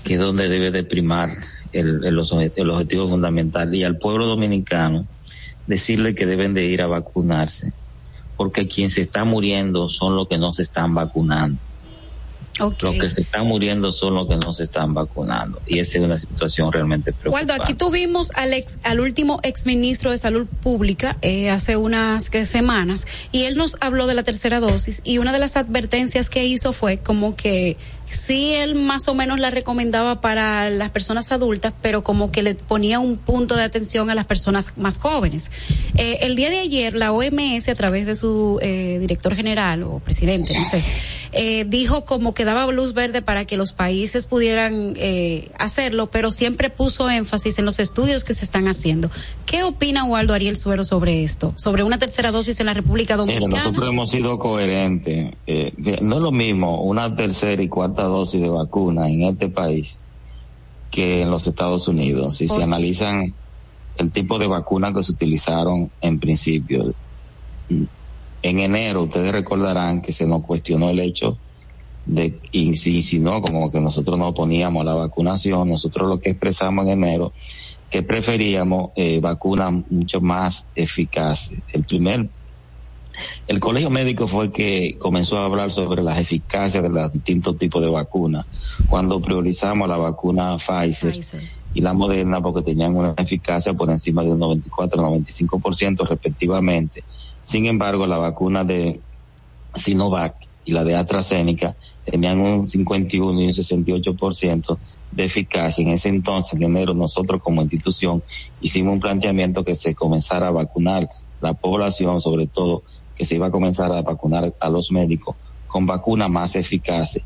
[0.03, 1.37] que es donde debe de primar
[1.73, 2.19] el, el,
[2.55, 3.73] el objetivo fundamental.
[3.75, 5.05] Y al pueblo dominicano,
[5.67, 7.73] decirle que deben de ir a vacunarse,
[8.37, 11.59] porque quien se está muriendo son los que no se están vacunando.
[12.59, 12.83] Ok.
[12.83, 15.61] Los que se están muriendo son los que no se están vacunando.
[15.67, 17.51] Y esa es una situación realmente preocupante.
[17.51, 23.07] Waldo, aquí tuvimos al ex, al último exministro de Salud Pública eh, hace unas semanas
[23.31, 26.73] y él nos habló de la tercera dosis y una de las advertencias que hizo
[26.73, 32.03] fue como que sí él más o menos la recomendaba para las personas adultas, pero
[32.03, 35.51] como que le ponía un punto de atención a las personas más jóvenes.
[35.97, 39.99] Eh, el día de ayer la OMS a través de su eh, director general o
[39.99, 40.83] presidente, no sé,
[41.67, 46.69] dijo como que daba luz verde para que los países pudieran eh, hacerlo, pero siempre
[46.69, 49.09] puso énfasis en los estudios que se están haciendo.
[49.45, 51.53] ¿Qué opina Waldo Ariel Suero sobre esto?
[51.57, 53.63] Sobre una tercera dosis en la República Mira, Dominicana.
[53.63, 55.35] nosotros hemos sido coherentes.
[55.45, 59.97] Eh, no es lo mismo una tercera y cuarta dosis de vacuna en este país
[60.89, 62.37] que en los Estados Unidos.
[62.37, 63.33] Si se analizan
[63.97, 66.93] el tipo de vacuna que se utilizaron en principio,
[67.69, 71.37] en enero ustedes recordarán que se nos cuestionó el hecho
[72.07, 76.19] de, y si, si no, como que nosotros no oponíamos a la vacunación, nosotros lo
[76.19, 77.33] que expresamos en enero
[77.89, 81.63] que preferíamos eh, vacunas mucho más eficaces.
[81.73, 82.29] El primer
[83.47, 87.57] el colegio médico fue el que comenzó a hablar sobre las eficacias de los distintos
[87.57, 88.45] tipos de vacunas,
[88.87, 91.17] cuando priorizamos la vacuna Pfizer,
[91.73, 97.03] y la Moderna porque tenían una eficacia por encima de un 94-95% respectivamente.
[97.43, 98.99] Sin embargo, la vacuna de
[99.75, 100.35] Sinovac
[100.65, 101.75] y la de AstraZeneca
[102.09, 104.77] tenían un 51 y un 68%
[105.11, 105.81] de eficacia.
[105.83, 108.23] En ese entonces, en enero, nosotros como institución
[108.61, 111.09] hicimos un planteamiento que se comenzara a vacunar
[111.41, 112.83] la población, sobre todo
[113.15, 115.35] que se iba a comenzar a vacunar a los médicos
[115.67, 117.23] con vacunas más eficaces,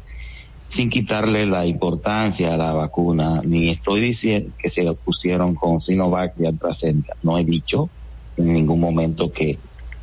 [0.67, 6.33] sin quitarle la importancia a la vacuna, ni estoy diciendo que se pusieron con Sinovac
[6.39, 7.15] y AstraZeneca.
[7.21, 7.89] No he dicho
[8.37, 9.59] en ningún momento que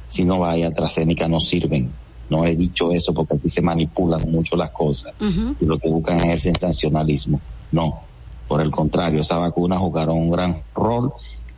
[0.08, 1.90] Sinovac y AstraZeneca no sirven.
[2.30, 6.20] No he dicho eso porque aquí se manipulan mucho las cosas y lo que buscan
[6.20, 7.40] es el sensacionalismo.
[7.72, 8.00] No,
[8.46, 11.12] por el contrario, esas vacunas jugaron un gran rol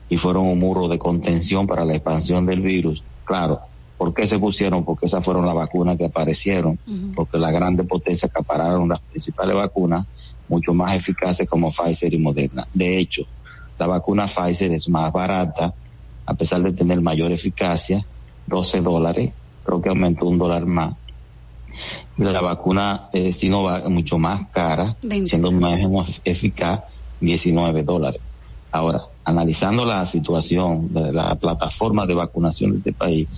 [0.09, 3.03] y fueron un muro de contención para la expansión del virus.
[3.25, 3.61] Claro,
[3.97, 4.85] ¿por qué se pusieron?
[4.85, 6.79] Porque esas fueron las vacunas que aparecieron,
[7.15, 10.07] porque las grandes potencias acapararon las principales vacunas,
[10.49, 12.67] mucho más eficaces como Pfizer y Moderna.
[12.75, 13.23] De hecho,
[13.79, 15.73] la vacuna Pfizer es más barata,
[16.27, 18.05] a pesar de tener mayor eficacia,
[18.47, 19.33] 12 dólares,
[19.71, 20.95] creo que aumentó un dólar más.
[22.17, 26.81] La vacuna eh, Sinovac es mucho más cara, siendo más eficaz,
[27.21, 28.21] 19 dólares.
[28.73, 33.29] Ahora, analizando la situación de la plataforma de vacunación de este país,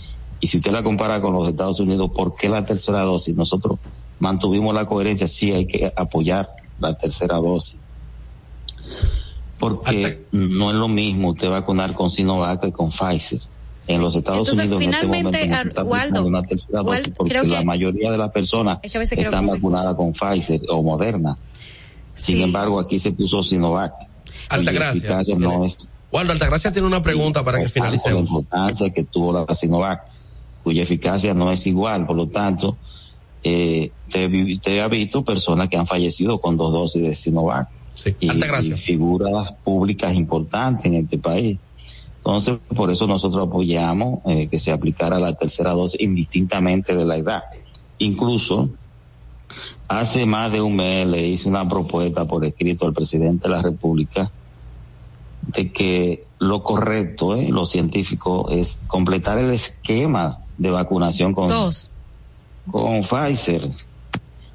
[0.40, 3.36] y si usted la compara con los Estados Unidos, ¿por qué la tercera dosis?
[3.36, 3.78] Nosotros
[4.18, 7.80] mantuvimos la coherencia, sí hay que apoyar la tercera dosis.
[9.58, 13.38] Porque no es lo mismo usted vacunar con Sinovac que con Pfizer.
[13.88, 17.30] En los Estados Unidos en este momento no se está Waldo, una tercera dosis porque
[17.30, 21.36] creo que- la mayoría de las personas Es que están vacunadas con Pfizer o Moderna.
[22.14, 23.92] Sin embargo, aquí se puso Sinovac.
[24.50, 24.56] La
[24.98, 28.22] eficacia no es Waldo, Altagracia tiene una pregunta para que la finalicemos.
[28.28, 30.02] importancia que tuvo la Sinovac,
[30.62, 32.76] cuya eficacia no es igual, por lo tanto,
[33.42, 34.28] eh, te,
[34.62, 37.68] te ha visto personas que han fallecido con dos dosis de Sinovac
[38.20, 41.58] y, y figuras públicas importantes en este país.
[42.24, 47.16] Entonces, por eso nosotros apoyamos eh, que se aplicara la tercera dosis indistintamente de la
[47.16, 47.42] edad.
[47.98, 48.70] Incluso,
[49.88, 53.60] hace más de un mes le hice una propuesta por escrito al presidente de la
[53.60, 54.30] República
[55.48, 61.90] de que lo correcto, eh, lo científico, es completar el esquema de vacunación con, Dos.
[62.70, 63.68] con Pfizer.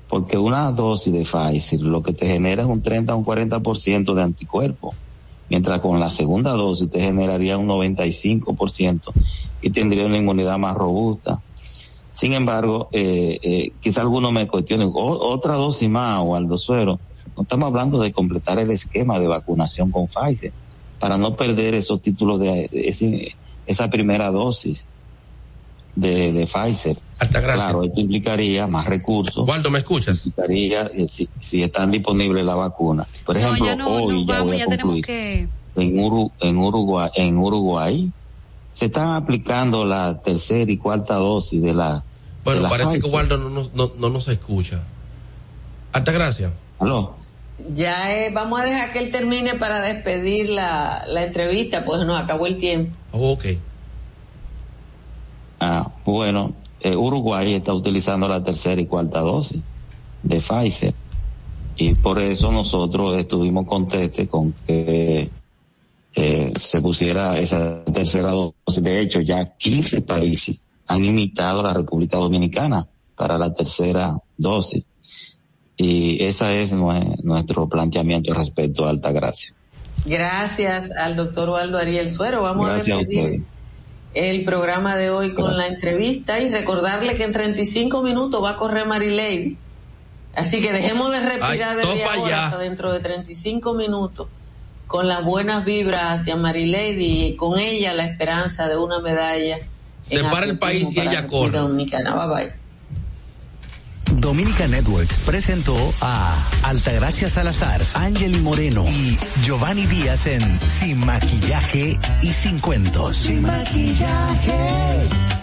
[0.08, 4.14] Porque una dosis de Pfizer lo que te genera es un 30 o un 40%
[4.14, 4.96] de anticuerpos.
[5.50, 9.14] Mientras con la segunda dosis te generaría un 95%
[9.62, 11.40] y tendría una inmunidad más robusta.
[12.14, 17.00] Sin embargo, eh, eh, quizá algunos me cuestionen, "O- otra dosis más, Waldo Suero.
[17.36, 20.52] No estamos hablando de completar el esquema de vacunación con Pfizer
[21.00, 22.70] para no perder esos títulos de,
[23.68, 24.88] esa primera dosis
[25.98, 26.96] de, de Pfizer.
[27.32, 29.48] Claro, esto implicaría más recursos.
[29.48, 30.26] Waldo, ¿me escuchas?
[30.26, 33.08] Implicaría eh, si, si están disponibles la vacuna.
[33.26, 35.06] Por ejemplo, no, ya no, hoy no ya vamos, voy a ya tenemos concluir.
[35.06, 35.48] que...
[35.76, 38.12] En, Uru- en Uruguay, en Uruguay
[38.74, 41.94] se están aplicando la tercera y cuarta dosis de la.
[41.96, 42.02] de
[42.44, 43.08] Bueno, la parece que.
[43.10, 44.84] Waldo no nos, no, no nos escucha.
[45.94, 46.52] Altagracia.
[46.80, 47.16] Aló.
[47.74, 52.22] Ya eh, vamos a dejar que él termine para despedir la, la entrevista, pues nos
[52.22, 52.96] acabó el tiempo.
[53.12, 53.46] Oh, ok.
[56.08, 59.62] Bueno, eh, Uruguay está utilizando la tercera y cuarta dosis
[60.24, 60.94] de Pfizer.
[61.76, 65.30] Y por eso nosotros estuvimos contestes con que
[66.16, 68.82] eh, se pusiera esa tercera dosis.
[68.82, 72.88] De hecho, ya 15 países han imitado a la República Dominicana
[73.18, 74.86] para la tercera dosis.
[75.76, 79.54] Y ese es nue- nuestro planteamiento respecto a Altagracia.
[80.06, 82.44] Gracias al doctor Waldo Ariel Suero.
[82.44, 83.44] Vamos Gracias a despedir.
[84.18, 88.56] El programa de hoy con la entrevista y recordarle que en 35 minutos va a
[88.56, 89.58] correr Marilady.
[90.36, 92.46] Así que dejemos de respirar Ay, desde ahora ya.
[92.46, 94.28] hasta dentro de 35 minutos
[94.88, 99.58] con las buenas vibras hacia Marilady y con ella la esperanza de una medalla.
[99.58, 99.66] en
[100.02, 101.58] Separa el país y para ella corre.
[101.58, 102.26] Dominicana.
[102.26, 102.67] Bye bye.
[104.18, 112.34] Dominica Networks presentó a Altagracia Salazar, Ángel Moreno y Giovanni Díaz en Sin Maquillaje y
[112.34, 113.18] Sin Cuentos.
[113.18, 115.37] Sin maquillaje.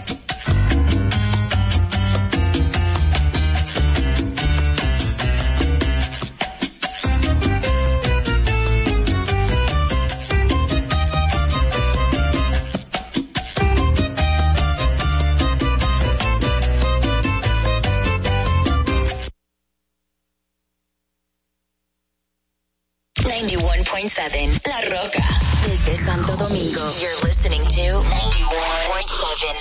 [23.95, 25.23] La Roca.
[25.65, 26.81] Desde Santo Domingo.
[26.99, 28.03] You're listening to 91.7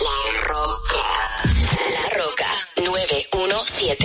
[0.03, 1.05] La Roca.
[1.93, 2.51] La Roca
[2.85, 4.05] 917.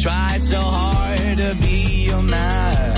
[0.00, 2.94] Try so hard to be your man.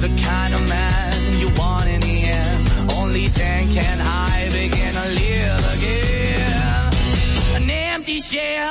[0.00, 2.92] The kind of man you want in the end.
[2.92, 7.62] Only then can I begin to live again.
[7.62, 8.70] An empty shell.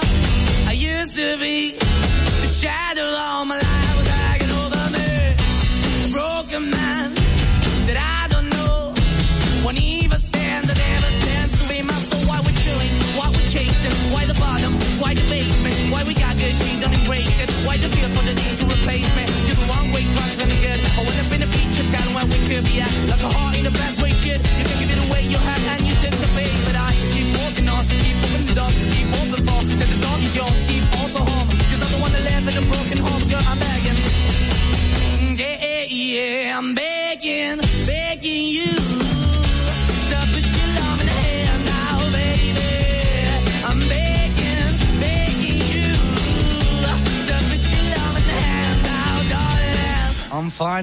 [0.67, 1.71] I used to be.
[1.71, 5.09] The shadow all my life was hanging over me.
[6.05, 7.15] A broken man
[7.87, 8.93] that I don't know.
[9.63, 12.29] Won't even stand, that never stands to be my soul.
[12.29, 15.54] Why we're chilling, why we're chasing, why the bottom, why the we
[16.85, 17.49] don't embrace it.
[17.65, 19.23] Why the feel for the need to replace me?
[19.47, 20.79] You're the wrong way, trying to good.
[20.85, 22.93] I went up in a feature town where we could be at.
[23.09, 24.39] Like a heart in the best way, shit.
[24.57, 26.49] You can give it away, you have, and you tend to pay.
[26.65, 29.59] But I keep walking on, keep moving the dog, keep open for.
[29.79, 31.47] That the dog is yours, keep also home.
[31.69, 33.97] Cause I'm the one that live in a broken home, girl, I'm begging.
[35.41, 37.57] Yeah, yeah, yeah, I'm begging,
[37.89, 38.84] begging you.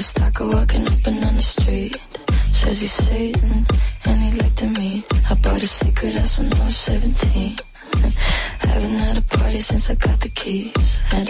[0.00, 1.96] a stack of walking up and down the street.
[2.52, 3.66] Says he's Satan
[4.06, 4.66] and he'd like to.
[5.30, 7.58] I bought a secret ass when I was 17.
[8.60, 10.98] Haven't had a party since I got the keys.
[11.12, 11.28] Had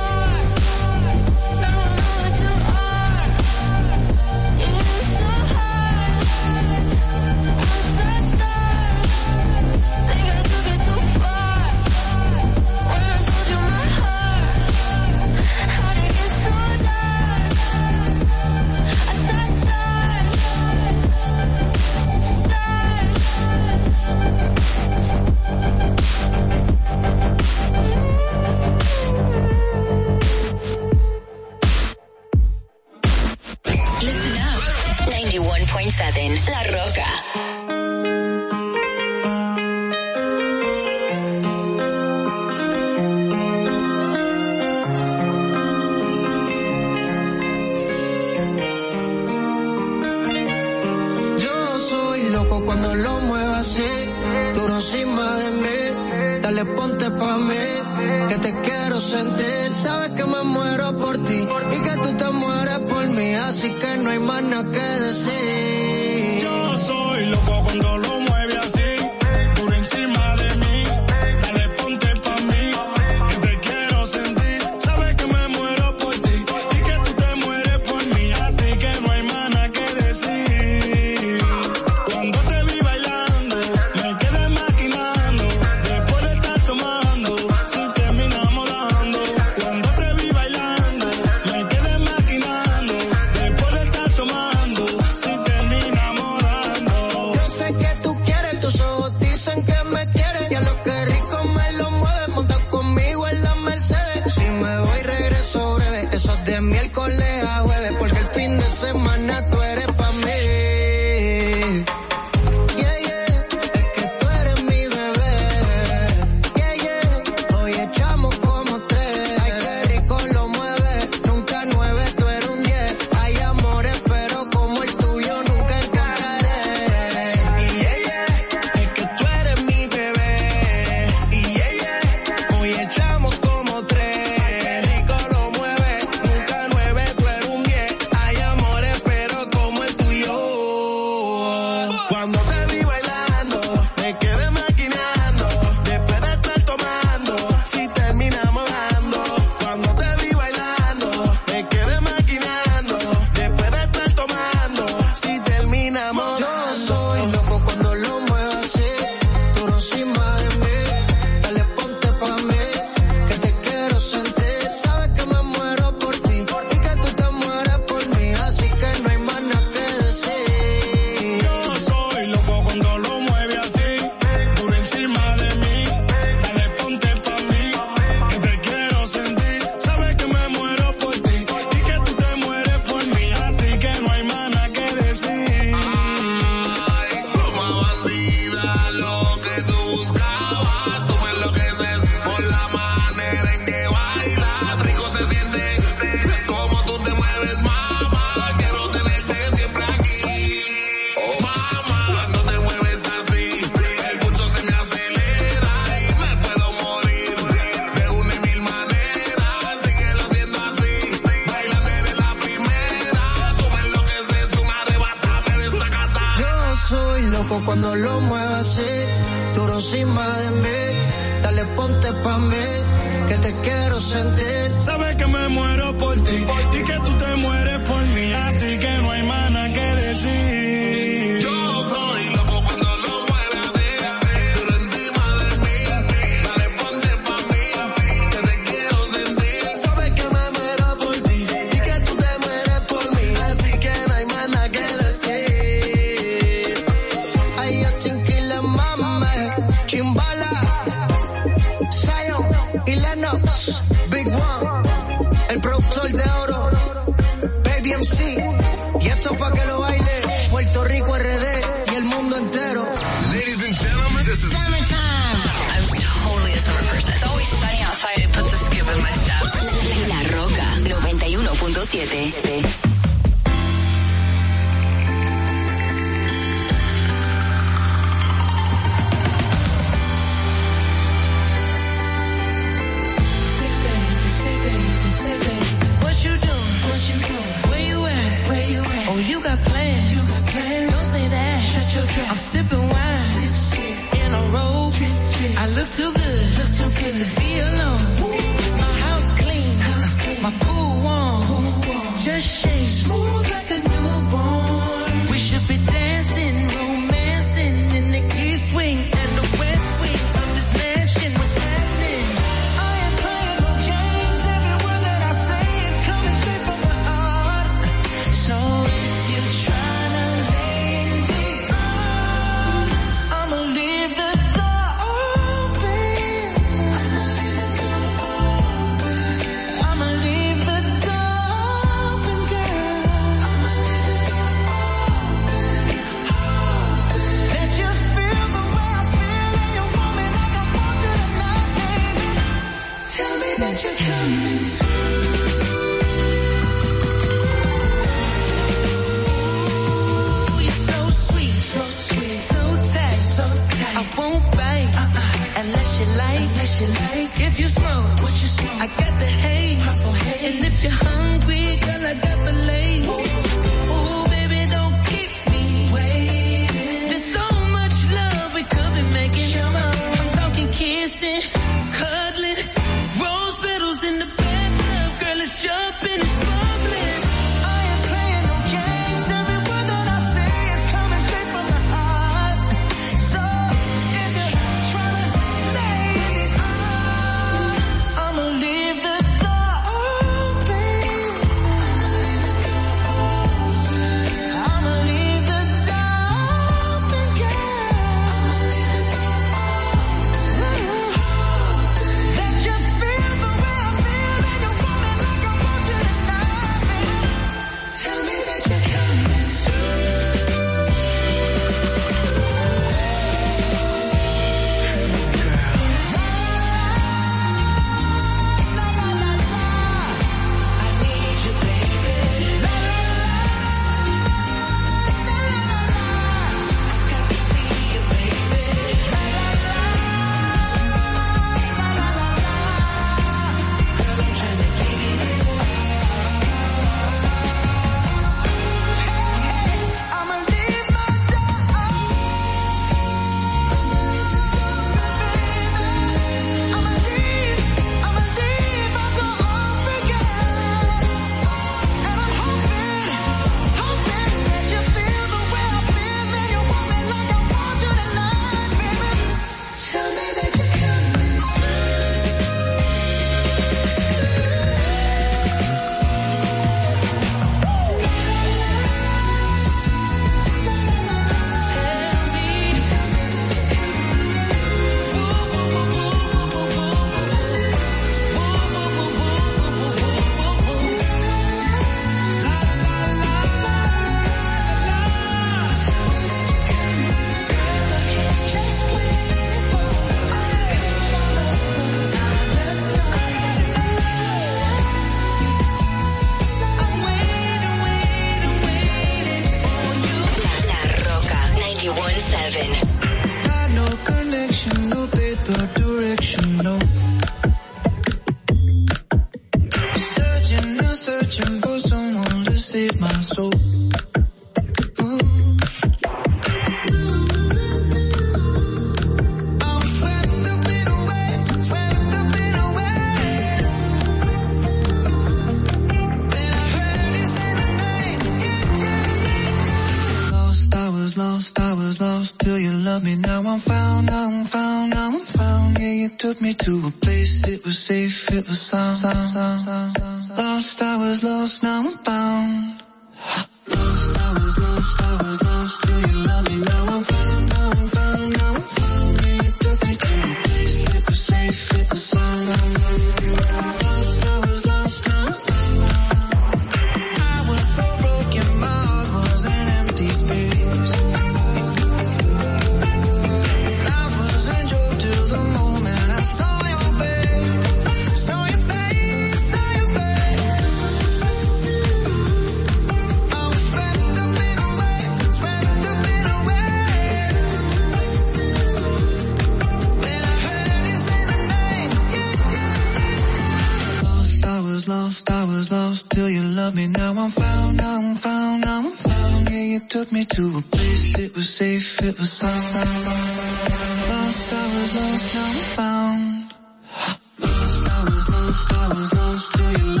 [598.51, 600.00] I was lost you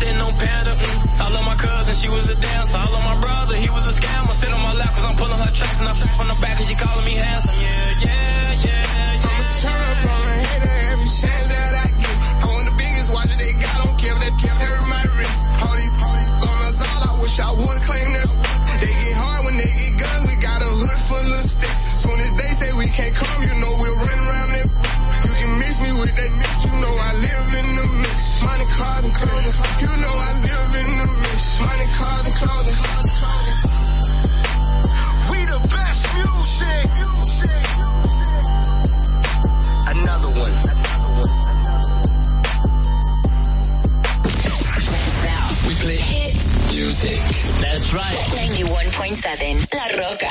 [0.00, 0.72] sitting on Panda.
[0.74, 1.20] Mm.
[1.20, 2.76] I love my cousin, she was a dancer.
[2.76, 4.34] I love my brother, he was a scammer.
[4.34, 6.66] Sit on my lap cause I'm pulling her tracks and I from the back and
[6.68, 7.49] she calling me handsome.
[49.20, 50.30] Saden, La Roca.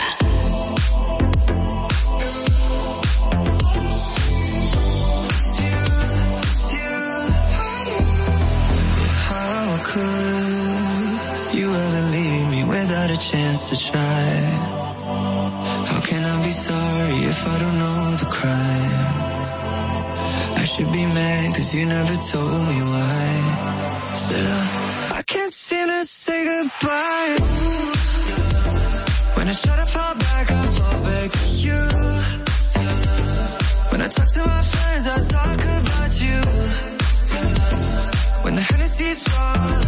[9.81, 14.25] could you ever leave me without a chance to try?
[15.89, 19.07] How can I be sorry if I don't know the crime?
[20.61, 24.13] I should be mad cause you never told me why.
[24.13, 24.61] Still,
[25.19, 27.58] I can't seem to say goodbye.
[29.49, 31.81] When I try to fall back, I fall back to you.
[33.89, 36.37] When I talk to my friends, I talk about you.
[38.43, 39.78] When the Hennessy's strong.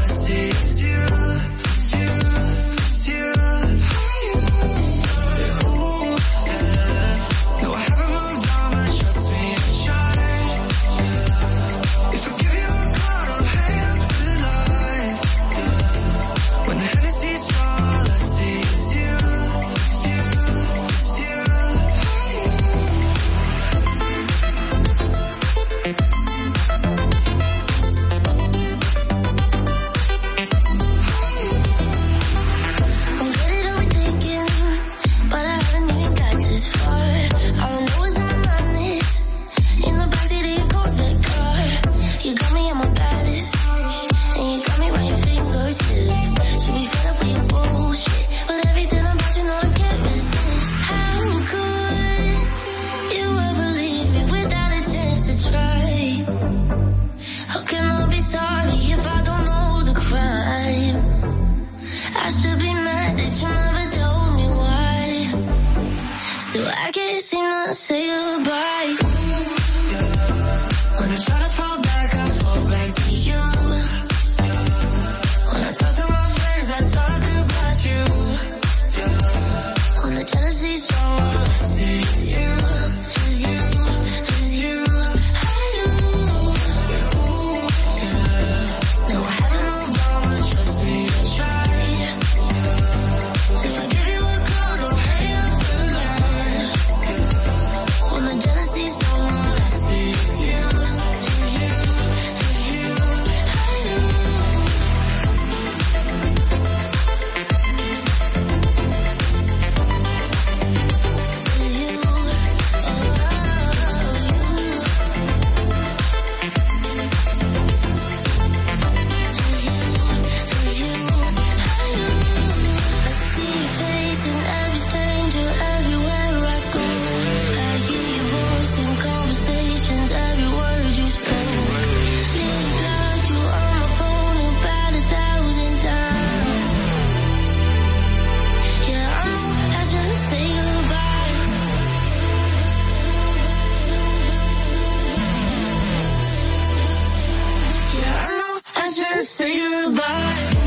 [149.42, 150.61] say goodbye.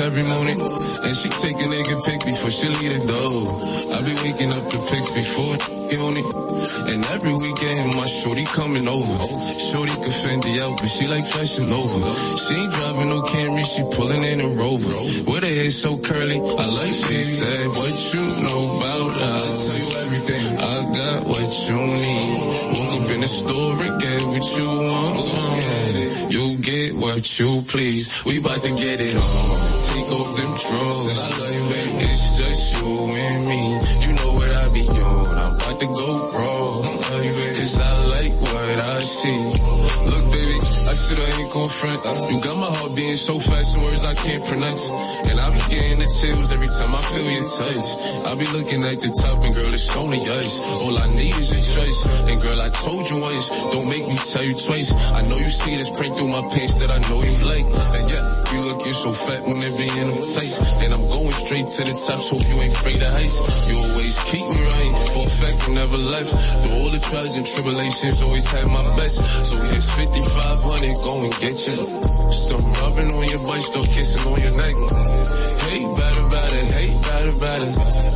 [0.00, 0.58] Every morning.
[0.60, 3.42] And she take a nigga pic before she leave the door.
[3.94, 6.28] I be waking up the pics before get on it.
[6.90, 9.16] And every weekend my shorty coming over.
[9.70, 12.00] Shorty can fend the out, but she like fashion over.
[12.42, 14.96] She ain't driving no Camry, she pulling in a Rover.
[15.30, 18.55] With her hair so curly, I like she said, what you know
[27.26, 28.24] what you please.
[28.24, 30.05] We bout to get it on.
[41.76, 42.00] Front.
[42.04, 44.90] You got my heart beating so fast, words I can't pronounce.
[45.28, 47.88] And I be getting the chills every time I feel your touch.
[48.26, 50.64] I be looking at the top and girl, it's only us.
[50.64, 52.00] All I need is your choice.
[52.24, 54.90] And girl, I told you once, don't make me tell you twice.
[55.12, 57.66] I know you see this print through my pants that I know you like.
[57.68, 58.24] And yeah,
[58.56, 60.80] you looking so fat when they be in them tights.
[60.80, 63.36] And I'm going straight to the top, so you ain't afraid of heights.
[63.68, 66.32] You always keep me right, for a fact you never left.
[66.32, 69.16] Through all the trials and tribulations, always had my best.
[69.20, 71.84] So here's 5500, go and get you.
[72.32, 74.74] Still rubbing on your butt, still kissing on your neck.
[75.68, 78.15] Hate better, better, hate better, better.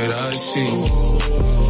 [0.00, 1.69] Cause I like what I see.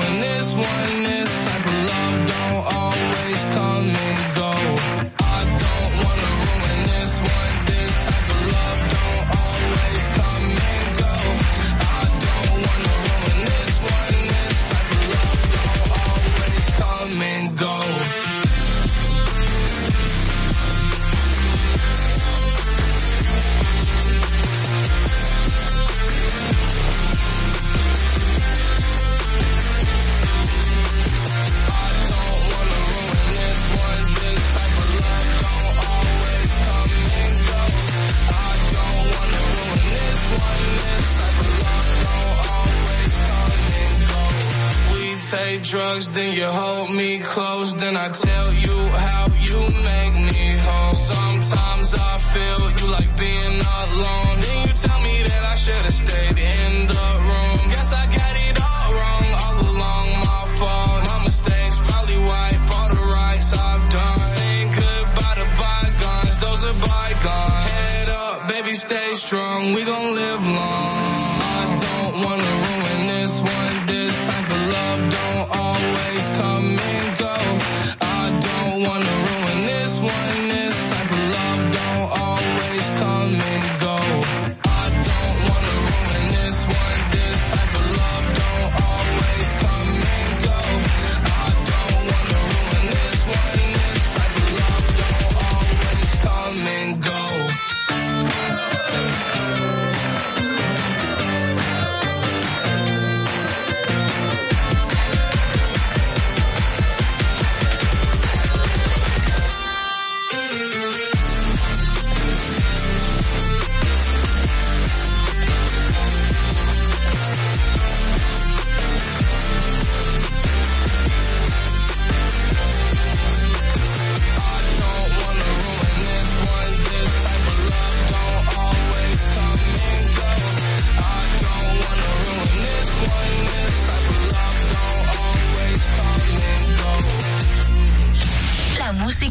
[45.31, 48.77] take drugs, then you hold me close, then I tell you
[49.07, 49.59] how you
[49.91, 50.91] make me whole.
[50.91, 54.35] Sometimes I feel you like being alone.
[54.43, 56.90] Then you tell me that I should have stayed in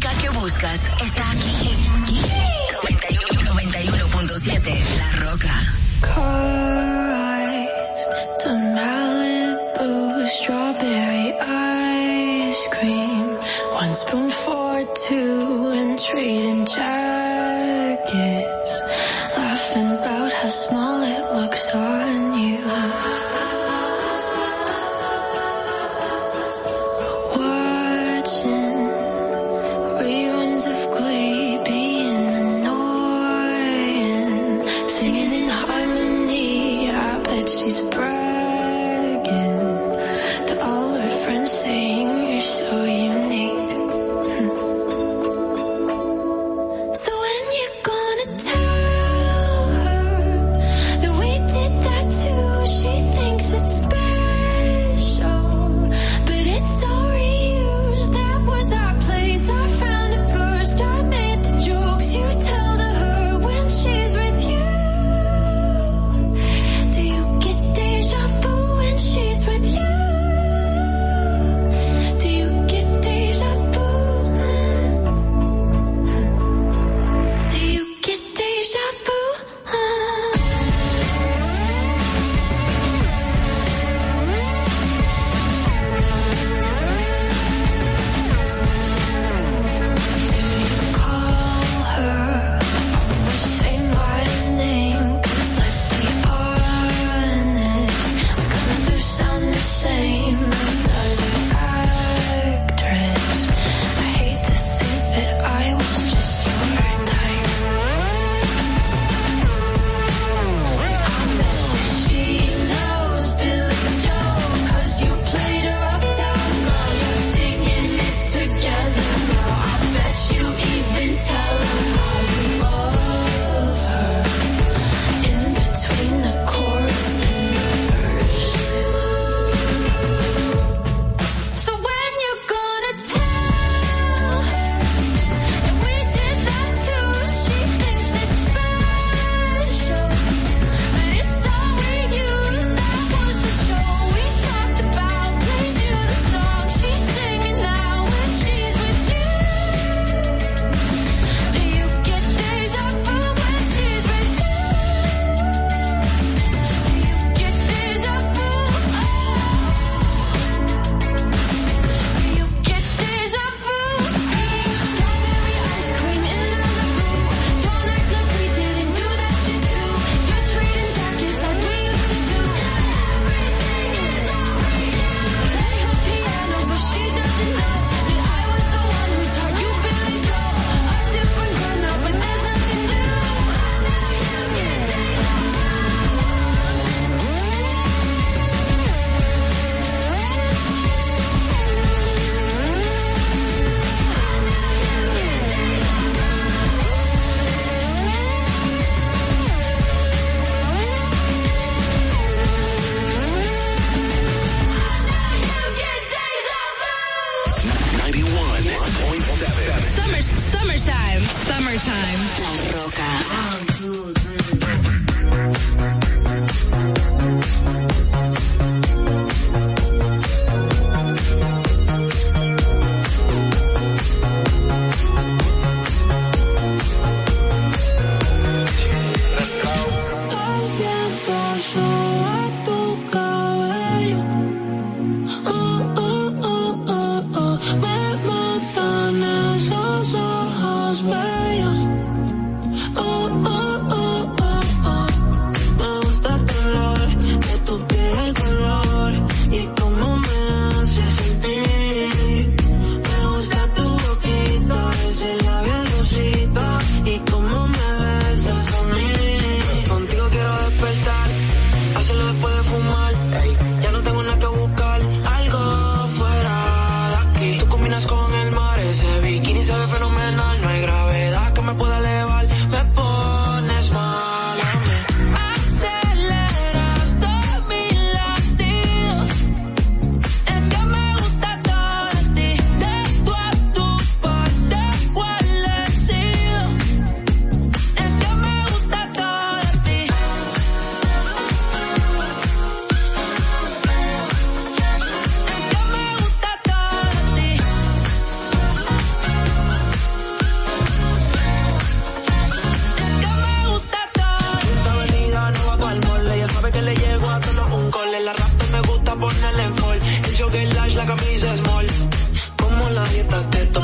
[0.01, 1.60] música que buscas está aquí.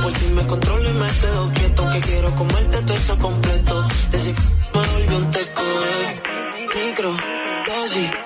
[0.06, 1.90] por ti me controlo y me quedo quieto.
[1.90, 3.86] Que quiero comerte todo eso completo.
[4.12, 4.34] Decir,
[4.72, 5.62] me volvió un teco.
[6.76, 7.16] Micro,
[7.66, 8.25] dosis.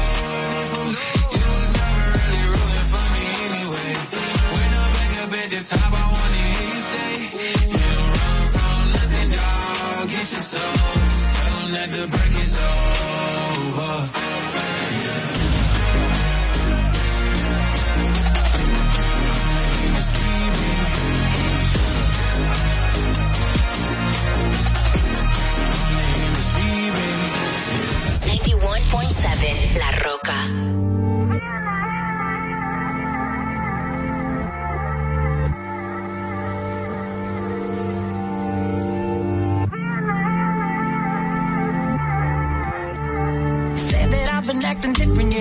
[5.43, 7.11] at the top, I wanna hear you say,
[7.71, 10.09] you don't run from nothing, dog.
[10.09, 10.73] Get your soul,
[11.53, 13.00] Don't let the breaking zone.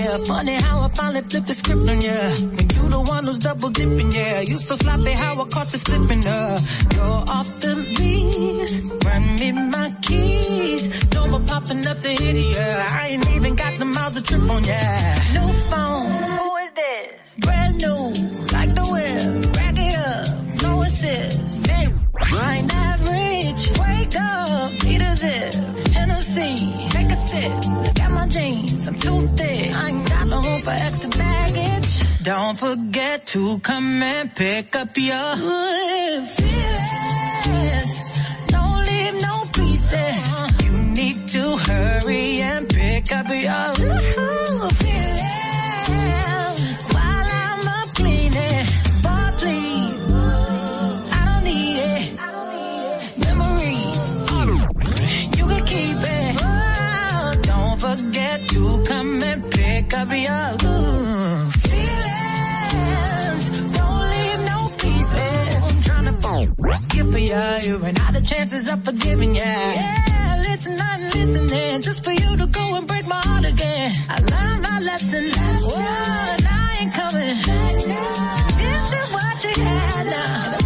[0.01, 0.17] Yeah.
[0.25, 2.17] Funny how I finally flipped the script on ya.
[2.57, 4.41] When you the one who's double dipping, yeah.
[4.41, 6.61] You so sloppy how I caught you slipping, uh.
[6.95, 10.83] You're off the lease, run me my keys.
[11.15, 12.89] No more popping up the hitty, yeah.
[12.91, 15.23] I ain't even got the miles to trip on, yeah.
[15.35, 16.11] No phone.
[16.39, 17.09] Who is this?
[17.45, 18.03] Brand new,
[18.57, 19.57] like the whip.
[19.57, 21.67] Rack it up, no assist.
[21.67, 21.87] Hey,
[22.17, 23.63] I ain't average.
[23.79, 25.55] Wake up, need a zip.
[25.95, 26.53] Hennessy,
[26.95, 27.53] take a sip.
[27.85, 29.70] Look at my jeans, I'm too thick.
[30.71, 32.23] For extra baggage.
[32.23, 37.95] Don't forget to come and pick up your good feelings.
[38.49, 40.65] Don't leave no pieces.
[40.65, 43.75] You need to hurry and pick up your
[59.91, 63.45] pick up your good feelings.
[63.77, 65.71] Don't leave no pieces.
[65.71, 66.13] I'm trying to
[66.89, 67.57] give for ya.
[67.59, 69.43] You ran out of chances of forgiving ya.
[69.43, 73.93] Yeah, listen, I'm listening just for you to go and break my heart again.
[74.09, 75.31] I learned my lesson.
[75.33, 77.37] Whoa, and I ain't coming.
[78.63, 80.60] This is what you had now.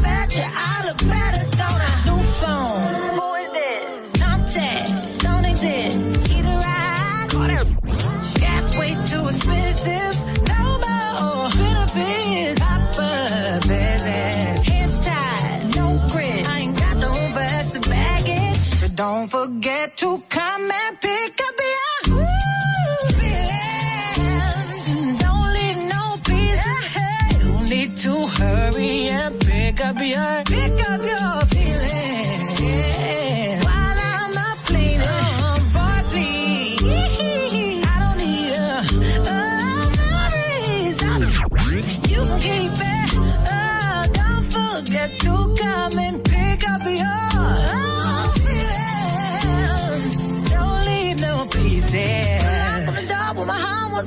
[18.95, 22.17] Don't forget to come and pick up your
[23.19, 24.85] feelings.
[25.21, 27.45] Don't leave no pieces.
[27.45, 31.54] You need to hurry and pick up your, pick up your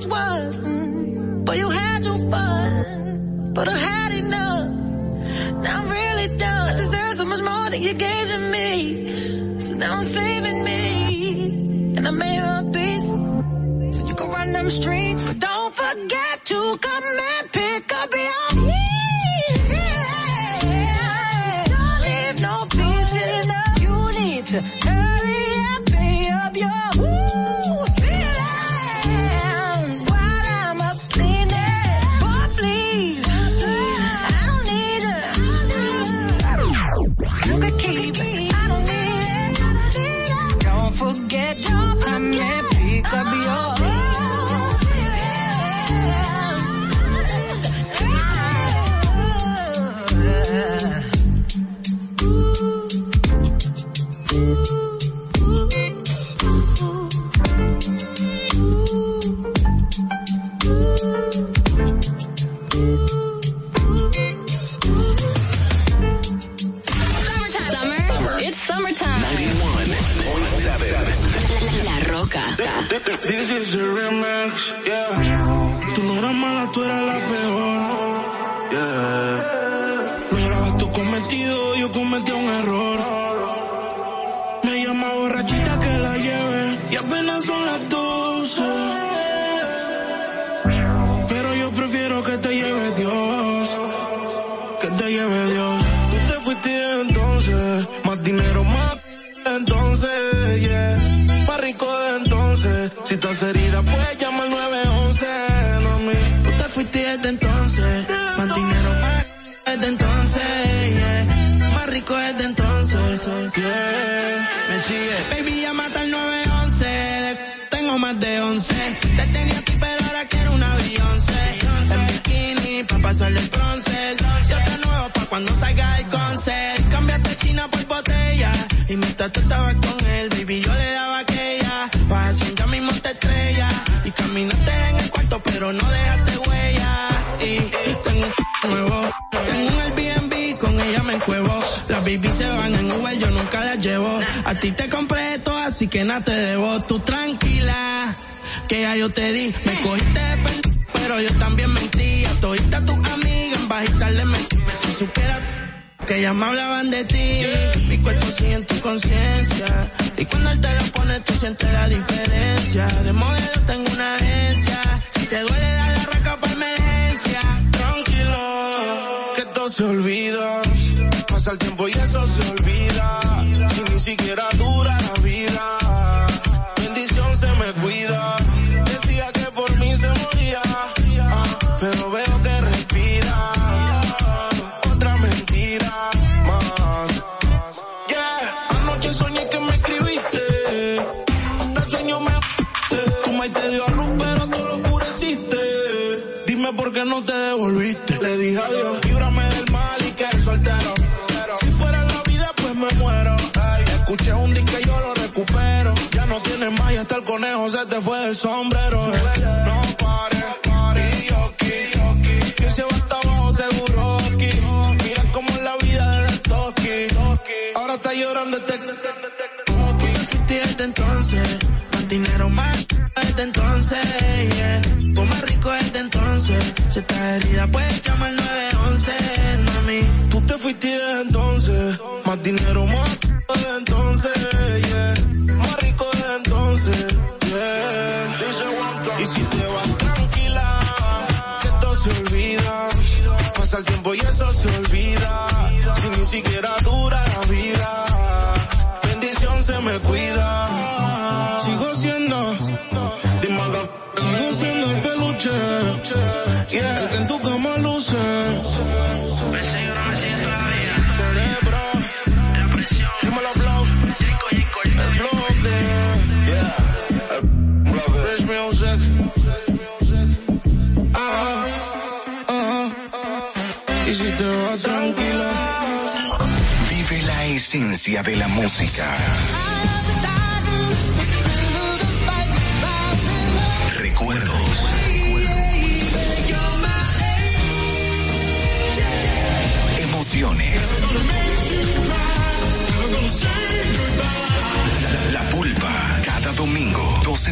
[0.07, 0.59] was.
[0.61, 1.45] Mm.
[1.45, 3.53] But you had your fun.
[3.53, 4.67] But I had enough.
[5.63, 6.73] Now I'm really done.
[6.73, 9.59] I deserve so much more than you gave to me.
[9.61, 11.95] So now I'm saving me.
[11.97, 13.95] And I made my peace.
[13.95, 15.23] So you can run them streets.
[15.27, 18.96] But don't forget to come and pick up your
[43.09, 43.66] I'll be all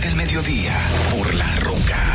[0.06, 0.78] del mediodía,
[1.10, 2.15] por La Roca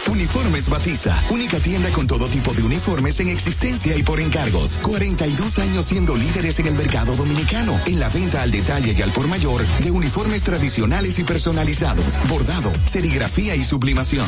[0.08, 4.80] Uniformes Batiza, única tienda con todo tipo de uniformes en existencia y por encargos.
[4.82, 9.12] 42 años siendo líderes en el mercado dominicano, en la venta al detalle y al
[9.12, 14.28] por mayor de uniformes tradicionales y personalizados, bordado, serigrafía y sublimación.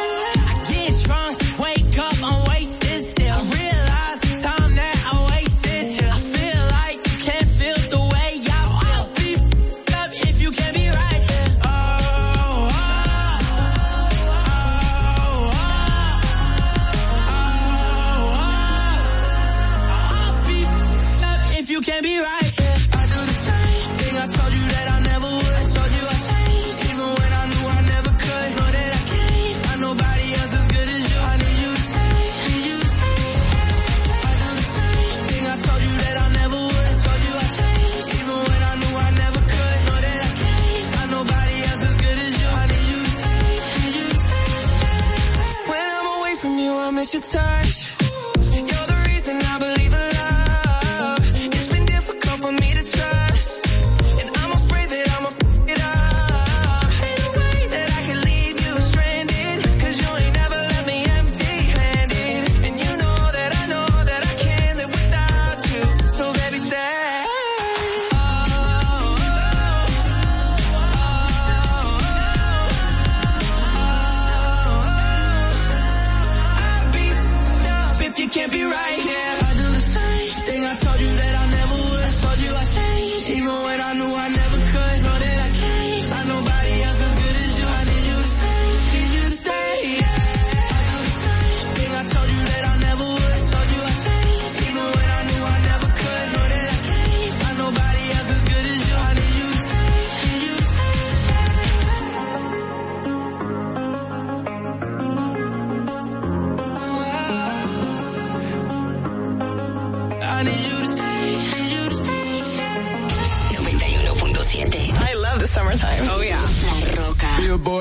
[47.21, 47.70] you,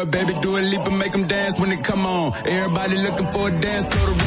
[0.02, 2.32] it, baby, do a leap and make them dance when it come on.
[2.46, 4.19] Everybody looking for a dance, total